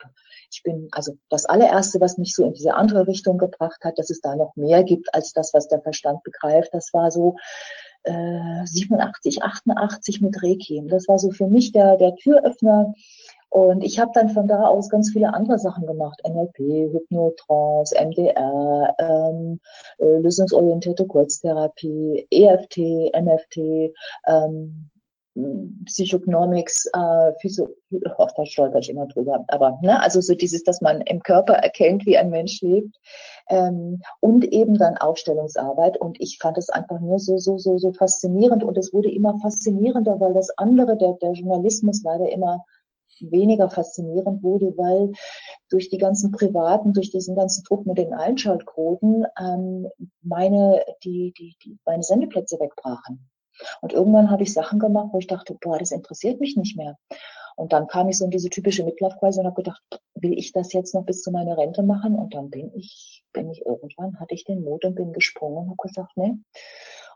ich 0.50 0.62
bin, 0.62 0.88
also 0.92 1.16
das 1.28 1.44
allererste, 1.44 2.00
was 2.00 2.18
mich 2.18 2.34
so 2.34 2.44
in 2.44 2.52
diese 2.52 2.74
andere 2.74 3.06
Richtung 3.06 3.38
gebracht 3.38 3.84
hat, 3.84 3.98
dass 3.98 4.10
es 4.10 4.20
da 4.20 4.36
noch 4.36 4.54
mehr 4.56 4.84
gibt 4.84 5.12
als 5.14 5.32
das, 5.32 5.54
was 5.54 5.68
der 5.68 5.80
Verstand 5.80 6.22
begreift, 6.22 6.72
das 6.72 6.92
war 6.92 7.10
so, 7.10 7.36
87, 8.06 9.38
äh, 9.38 9.42
88 9.42 10.20
mit 10.20 10.42
Reiki. 10.42 10.82
Das 10.88 11.08
war 11.08 11.18
so 11.18 11.30
für 11.30 11.46
mich 11.46 11.72
der, 11.72 11.96
der 11.96 12.14
Türöffner. 12.16 12.94
Und 13.48 13.84
ich 13.84 13.98
habe 13.98 14.10
dann 14.14 14.28
von 14.28 14.48
da 14.48 14.66
aus 14.66 14.90
ganz 14.90 15.12
viele 15.12 15.32
andere 15.32 15.58
Sachen 15.58 15.86
gemacht. 15.86 16.20
NLP, 16.28 16.92
Hypnotrance, 16.92 17.94
MDR, 17.94 18.94
ähm, 18.98 19.60
äh, 19.98 20.18
lösungsorientierte 20.18 21.06
Kurztherapie, 21.06 22.26
EFT, 22.30 23.12
MFT, 23.14 23.94
ähm, 24.26 24.90
Psychognomics, 25.84 26.86
äh, 26.94 27.32
Physio, 27.40 27.68
oh, 27.90 28.26
da 28.36 28.46
stolper 28.46 28.78
ich 28.78 28.88
immer 28.88 29.06
drüber, 29.06 29.44
aber 29.48 29.78
ne, 29.82 30.00
also 30.00 30.20
so 30.20 30.34
dieses, 30.34 30.62
dass 30.64 30.80
man 30.80 31.02
im 31.02 31.22
Körper 31.22 31.54
erkennt, 31.54 32.06
wie 32.06 32.16
ein 32.16 32.30
Mensch 32.30 32.62
lebt 32.62 32.96
ähm, 33.48 34.00
und 34.20 34.44
eben 34.46 34.78
dann 34.78 34.96
Aufstellungsarbeit. 34.96 35.98
Und 35.98 36.20
ich 36.20 36.38
fand 36.40 36.56
es 36.56 36.70
einfach 36.70 37.00
nur 37.00 37.18
so 37.18 37.36
so 37.36 37.58
so 37.58 37.76
so 37.76 37.92
faszinierend. 37.92 38.64
Und 38.64 38.78
es 38.78 38.92
wurde 38.94 39.10
immer 39.10 39.38
faszinierender, 39.38 40.18
weil 40.20 40.32
das 40.32 40.50
andere, 40.56 40.96
der 40.96 41.14
der 41.20 41.32
Journalismus 41.32 42.02
leider 42.02 42.30
immer 42.30 42.64
weniger 43.20 43.68
faszinierend 43.68 44.42
wurde, 44.42 44.76
weil 44.76 45.12
durch 45.70 45.88
die 45.90 45.98
ganzen 45.98 46.32
privaten, 46.32 46.92
durch 46.92 47.10
diesen 47.10 47.34
ganzen 47.36 47.64
Druck 47.64 47.86
mit 47.86 47.98
den 47.98 48.14
Einschaltquoten 48.14 49.26
ähm, 49.38 49.88
meine 50.22 50.82
die 51.04 51.34
die 51.36 51.56
die 51.62 51.78
meine 51.84 52.02
Sendeplätze 52.02 52.58
wegbrachen. 52.58 53.28
Und 53.80 53.92
irgendwann 53.92 54.30
habe 54.30 54.42
ich 54.42 54.52
Sachen 54.52 54.78
gemacht, 54.78 55.08
wo 55.12 55.18
ich 55.18 55.26
dachte, 55.26 55.56
boah, 55.60 55.78
das 55.78 55.92
interessiert 55.92 56.40
mich 56.40 56.56
nicht 56.56 56.76
mehr. 56.76 56.96
Und 57.56 57.72
dann 57.72 57.86
kam 57.86 58.08
ich 58.10 58.18
so 58.18 58.26
in 58.26 58.30
diese 58.30 58.50
typische 58.50 58.84
Midlife-Crisis 58.84 59.38
und 59.38 59.46
habe 59.46 59.62
gedacht, 59.62 59.82
will 60.14 60.38
ich 60.38 60.52
das 60.52 60.74
jetzt 60.74 60.94
noch 60.94 61.04
bis 61.04 61.22
zu 61.22 61.30
meiner 61.30 61.56
Rente 61.56 61.82
machen? 61.82 62.14
Und 62.14 62.34
dann 62.34 62.50
bin 62.50 62.70
ich, 62.74 63.24
bin 63.32 63.50
ich 63.50 63.64
irgendwann, 63.64 64.20
hatte 64.20 64.34
ich 64.34 64.44
den 64.44 64.62
Mut 64.62 64.84
und 64.84 64.94
bin 64.94 65.14
gesprungen 65.14 65.58
und 65.58 65.68
habe 65.70 65.88
gesagt, 65.88 66.12
nee. 66.16 66.34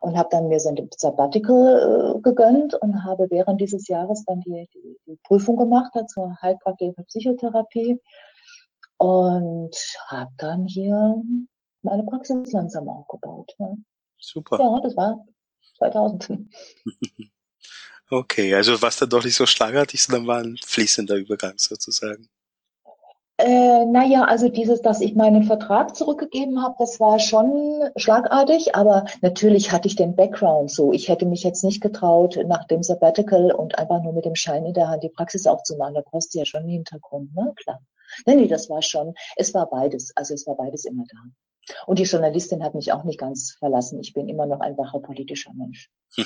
Und 0.01 0.17
habe 0.17 0.31
dann 0.33 0.49
mir 0.49 0.59
so 0.59 0.71
ein 0.71 0.89
Sabbatical 0.97 2.17
äh, 2.17 2.21
gegönnt 2.23 2.75
und 2.75 3.05
habe 3.05 3.27
während 3.31 3.61
dieses 3.61 3.87
Jahres 3.87 4.25
dann 4.25 4.41
die, 4.41 4.67
die, 4.73 4.97
die 5.07 5.19
Prüfung 5.25 5.57
gemacht 5.57 5.93
zur 6.09 6.35
Heilpraktik 6.41 6.95
für 6.95 7.05
Psychotherapie 7.05 8.01
und 8.97 9.77
habe 10.07 10.33
dann 10.39 10.67
hier 10.67 11.23
meine 11.83 12.05
Praxis 12.05 12.51
langsam 12.53 12.89
aufgebaut. 12.89 13.55
Ja. 13.59 13.75
Super. 14.19 14.59
Ja, 14.59 14.81
das 14.81 14.97
war 14.97 15.23
2000. 15.81 16.31
Okay, 18.13 18.57
also 18.57 18.83
was 18.83 18.97
dann 18.97 19.09
doch 19.09 19.23
nicht 19.23 19.37
so 19.37 19.47
schlagartig, 19.47 20.03
sondern 20.03 20.27
war 20.27 20.41
ein 20.41 20.57
fließender 20.65 21.15
Übergang 21.15 21.55
sozusagen. 21.59 22.29
Äh, 23.39 23.87
naja, 23.87 24.25
also 24.25 24.49
dieses, 24.49 24.83
dass 24.83 25.01
ich 25.01 25.15
meinen 25.15 25.45
Vertrag 25.45 25.97
zurückgegeben 25.97 26.61
habe, 26.63 26.75
das 26.79 26.99
war 26.99 27.21
schon 27.21 27.89
schlagartig, 27.97 28.75
aber 28.75 29.07
natürlich 29.23 29.71
hatte 29.71 29.87
ich 29.87 29.95
den 29.95 30.17
Background 30.17 30.71
so. 30.71 30.93
Ich 30.93 31.09
hätte 31.09 31.25
mich 31.25 31.45
jetzt 31.45 31.63
nicht 31.63 31.81
getraut, 31.81 32.37
nach 32.47 32.67
dem 32.67 32.83
Sabbatical 32.83 33.53
und 33.53 33.79
einfach 33.79 34.03
nur 34.03 34.13
mit 34.13 34.25
dem 34.25 34.35
Schein 34.35 34.67
in 34.67 34.75
der 34.75 34.89
Hand 34.89 35.05
die 35.05 35.09
Praxis 35.09 35.47
aufzumachen. 35.47 35.95
Da 35.95 36.03
du 36.03 36.39
ja 36.39 36.45
schon 36.45 36.63
einen 36.63 36.71
Hintergrund, 36.71 37.35
ne? 37.35 37.53
Klar. 37.63 37.81
Nee, 38.27 38.35
nee, 38.35 38.49
das 38.49 38.69
war 38.69 38.83
schon, 38.83 39.15
es 39.37 39.55
war 39.55 39.71
beides, 39.71 40.13
also 40.17 40.35
es 40.35 40.47
war 40.47 40.57
beides 40.57 40.85
immer 40.85 41.05
da. 41.09 41.19
Und 41.87 41.99
die 41.99 42.05
Journalistin 42.05 42.63
hat 42.63 42.75
mich 42.75 42.93
auch 42.93 43.05
nicht 43.05 43.19
ganz 43.19 43.57
verlassen. 43.59 44.01
Ich 44.01 44.13
bin 44.13 44.29
immer 44.29 44.47
noch 44.47 44.61
ein 44.61 44.77
wacher 44.77 45.01
politischer 45.01 45.53
Mensch. 45.55 45.91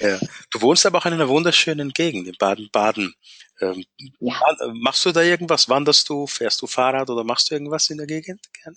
ja. 0.00 0.18
Du 0.50 0.60
wohnst 0.60 0.86
aber 0.86 0.98
auch 0.98 1.06
in 1.06 1.14
einer 1.14 1.28
wunderschönen 1.28 1.90
Gegend, 1.90 2.28
in 2.28 2.36
Baden-Baden. 2.38 3.14
Ähm, 3.60 3.84
ja. 4.20 4.40
Machst 4.74 5.04
du 5.04 5.12
da 5.12 5.22
irgendwas? 5.22 5.68
Wanderst 5.68 6.08
du? 6.08 6.26
Fährst 6.26 6.62
du 6.62 6.66
Fahrrad 6.66 7.10
oder 7.10 7.24
machst 7.24 7.50
du 7.50 7.54
irgendwas 7.54 7.90
in 7.90 7.98
der 7.98 8.06
Gegend 8.06 8.40
gerne? 8.52 8.76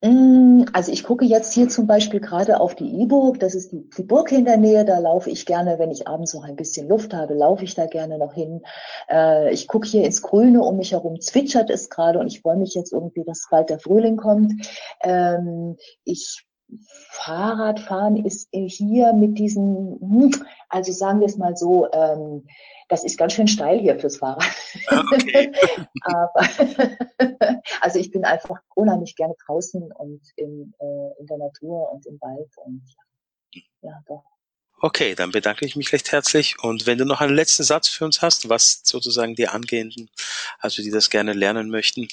Mm, 0.00 0.64
also 0.72 0.92
ich 0.92 1.02
gucke 1.02 1.24
jetzt 1.24 1.52
hier 1.52 1.68
zum 1.68 1.88
Beispiel 1.88 2.20
gerade 2.20 2.60
auf 2.60 2.76
die 2.76 3.02
E-Burg. 3.02 3.40
Das 3.40 3.54
ist 3.56 3.72
die, 3.72 3.88
die, 3.90 4.04
Burg 4.04 4.30
in 4.30 4.44
der 4.44 4.56
Nähe. 4.56 4.84
Da 4.84 4.98
laufe 4.98 5.28
ich 5.28 5.44
gerne, 5.44 5.78
wenn 5.80 5.90
ich 5.90 6.06
abends 6.06 6.34
noch 6.34 6.44
ein 6.44 6.54
bisschen 6.54 6.88
Luft 6.88 7.12
habe, 7.14 7.34
laufe 7.34 7.64
ich 7.64 7.74
da 7.74 7.86
gerne 7.86 8.16
noch 8.18 8.32
hin. 8.34 8.62
Äh, 9.10 9.52
ich 9.52 9.66
gucke 9.66 9.88
hier 9.88 10.04
ins 10.04 10.22
Grüne 10.22 10.62
um 10.62 10.76
mich 10.76 10.92
herum, 10.92 11.20
zwitschert 11.20 11.68
es 11.70 11.90
gerade 11.90 12.20
und 12.20 12.28
ich 12.28 12.42
freue 12.42 12.56
mich 12.56 12.74
jetzt 12.74 12.92
irgendwie, 12.92 13.24
dass 13.24 13.48
bald 13.50 13.70
der 13.70 13.80
Frühling 13.80 14.16
kommt. 14.16 14.52
Ähm, 15.02 15.76
ich 16.04 16.47
Fahrradfahren 17.10 18.24
ist 18.24 18.48
hier 18.52 19.12
mit 19.12 19.38
diesen, 19.38 19.98
hm, 20.00 20.44
also 20.68 20.92
sagen 20.92 21.20
wir 21.20 21.26
es 21.26 21.36
mal 21.36 21.56
so, 21.56 21.90
ähm, 21.92 22.46
das 22.88 23.04
ist 23.04 23.18
ganz 23.18 23.34
schön 23.34 23.48
steil 23.48 23.78
hier 23.78 23.98
fürs 23.98 24.16
Fahrrad. 24.16 24.44
Ah, 24.88 25.02
okay. 25.12 25.52
Aber 26.02 26.48
also 27.80 27.98
ich 27.98 28.10
bin 28.10 28.24
einfach 28.24 28.60
unheimlich 28.74 29.14
gerne 29.16 29.34
draußen 29.46 29.92
und 29.92 30.22
in, 30.36 30.72
äh, 30.78 31.20
in 31.20 31.26
der 31.26 31.38
Natur 31.38 31.92
und 31.92 32.06
im 32.06 32.20
Wald 32.20 32.50
und 32.64 32.82
ja, 33.52 33.62
ja 33.82 34.02
doch. 34.06 34.24
Okay, 34.80 35.14
dann 35.16 35.32
bedanke 35.32 35.66
ich 35.66 35.74
mich 35.74 35.92
recht 35.92 36.12
herzlich. 36.12 36.56
Und 36.62 36.86
wenn 36.86 36.98
du 36.98 37.04
noch 37.04 37.20
einen 37.20 37.34
letzten 37.34 37.64
Satz 37.64 37.88
für 37.88 38.04
uns 38.04 38.22
hast, 38.22 38.48
was 38.48 38.80
sozusagen 38.84 39.34
die 39.34 39.48
Angehenden, 39.48 40.08
also 40.60 40.82
die 40.82 40.90
das 40.90 41.10
gerne 41.10 41.32
lernen 41.32 41.68
möchten, 41.68 42.06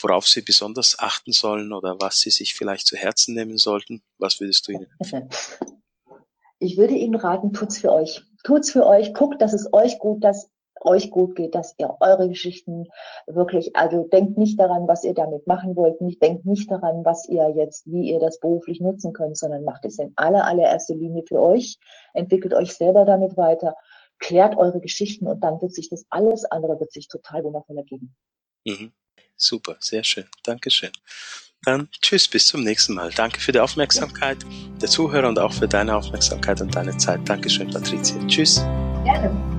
worauf 0.00 0.26
sie 0.26 0.42
besonders 0.42 0.98
achten 0.98 1.32
sollen 1.32 1.72
oder 1.72 2.00
was 2.00 2.18
sie 2.18 2.30
sich 2.30 2.54
vielleicht 2.54 2.86
zu 2.86 2.96
Herzen 2.96 3.34
nehmen 3.34 3.58
sollten, 3.58 4.02
was 4.18 4.38
würdest 4.38 4.68
du 4.68 4.72
ihnen? 4.72 4.86
Ich 6.60 6.76
würde 6.76 6.94
Ihnen 6.94 7.16
raten, 7.16 7.52
tut's 7.52 7.78
für 7.78 7.90
euch. 7.90 8.22
Tut's 8.44 8.70
für 8.70 8.86
euch. 8.86 9.14
Guckt, 9.14 9.42
dass 9.42 9.52
es 9.52 9.72
euch 9.72 9.98
gut, 9.98 10.22
dass 10.22 10.48
euch 10.84 11.10
gut 11.10 11.36
geht, 11.36 11.54
dass 11.54 11.74
ihr 11.78 11.96
eure 12.00 12.28
Geschichten 12.28 12.88
wirklich, 13.26 13.74
also 13.76 14.04
denkt 14.04 14.38
nicht 14.38 14.58
daran, 14.58 14.88
was 14.88 15.04
ihr 15.04 15.14
damit 15.14 15.46
machen 15.46 15.76
wollt, 15.76 16.00
nicht, 16.00 16.22
denkt 16.22 16.44
nicht 16.46 16.70
daran, 16.70 17.04
was 17.04 17.28
ihr 17.28 17.54
jetzt, 17.56 17.90
wie 17.90 18.10
ihr 18.10 18.20
das 18.20 18.40
beruflich 18.40 18.80
nutzen 18.80 19.12
könnt, 19.12 19.36
sondern 19.36 19.64
macht 19.64 19.84
es 19.84 19.98
in 19.98 20.12
aller, 20.16 20.44
allererster 20.46 20.94
Linie 20.94 21.24
für 21.26 21.40
euch, 21.40 21.78
entwickelt 22.14 22.54
euch 22.54 22.74
selber 22.74 23.04
damit 23.04 23.36
weiter, 23.36 23.74
klärt 24.18 24.56
eure 24.56 24.80
Geschichten 24.80 25.26
und 25.26 25.40
dann 25.40 25.60
wird 25.60 25.74
sich 25.74 25.88
das 25.88 26.04
alles 26.10 26.44
andere 26.44 26.78
wird 26.78 26.92
sich 26.92 27.08
total 27.08 27.44
wundervoll 27.44 27.78
ergeben. 27.78 28.14
Mhm. 28.64 28.92
Super, 29.36 29.76
sehr 29.80 30.04
schön. 30.04 30.26
Dankeschön. 30.44 30.90
Dann 31.64 31.88
tschüss, 32.00 32.28
bis 32.28 32.46
zum 32.46 32.62
nächsten 32.62 32.94
Mal. 32.94 33.10
Danke 33.10 33.40
für 33.40 33.52
die 33.52 33.60
Aufmerksamkeit 33.60 34.38
der 34.80 34.88
Zuhörer 34.88 35.28
und 35.28 35.38
auch 35.38 35.52
für 35.52 35.68
deine 35.68 35.96
Aufmerksamkeit 35.96 36.60
und 36.60 36.74
deine 36.74 36.96
Zeit. 36.96 37.20
Dankeschön, 37.28 37.70
Patricia. 37.70 38.16
Tschüss. 38.26 38.56
Gerne. 39.04 39.51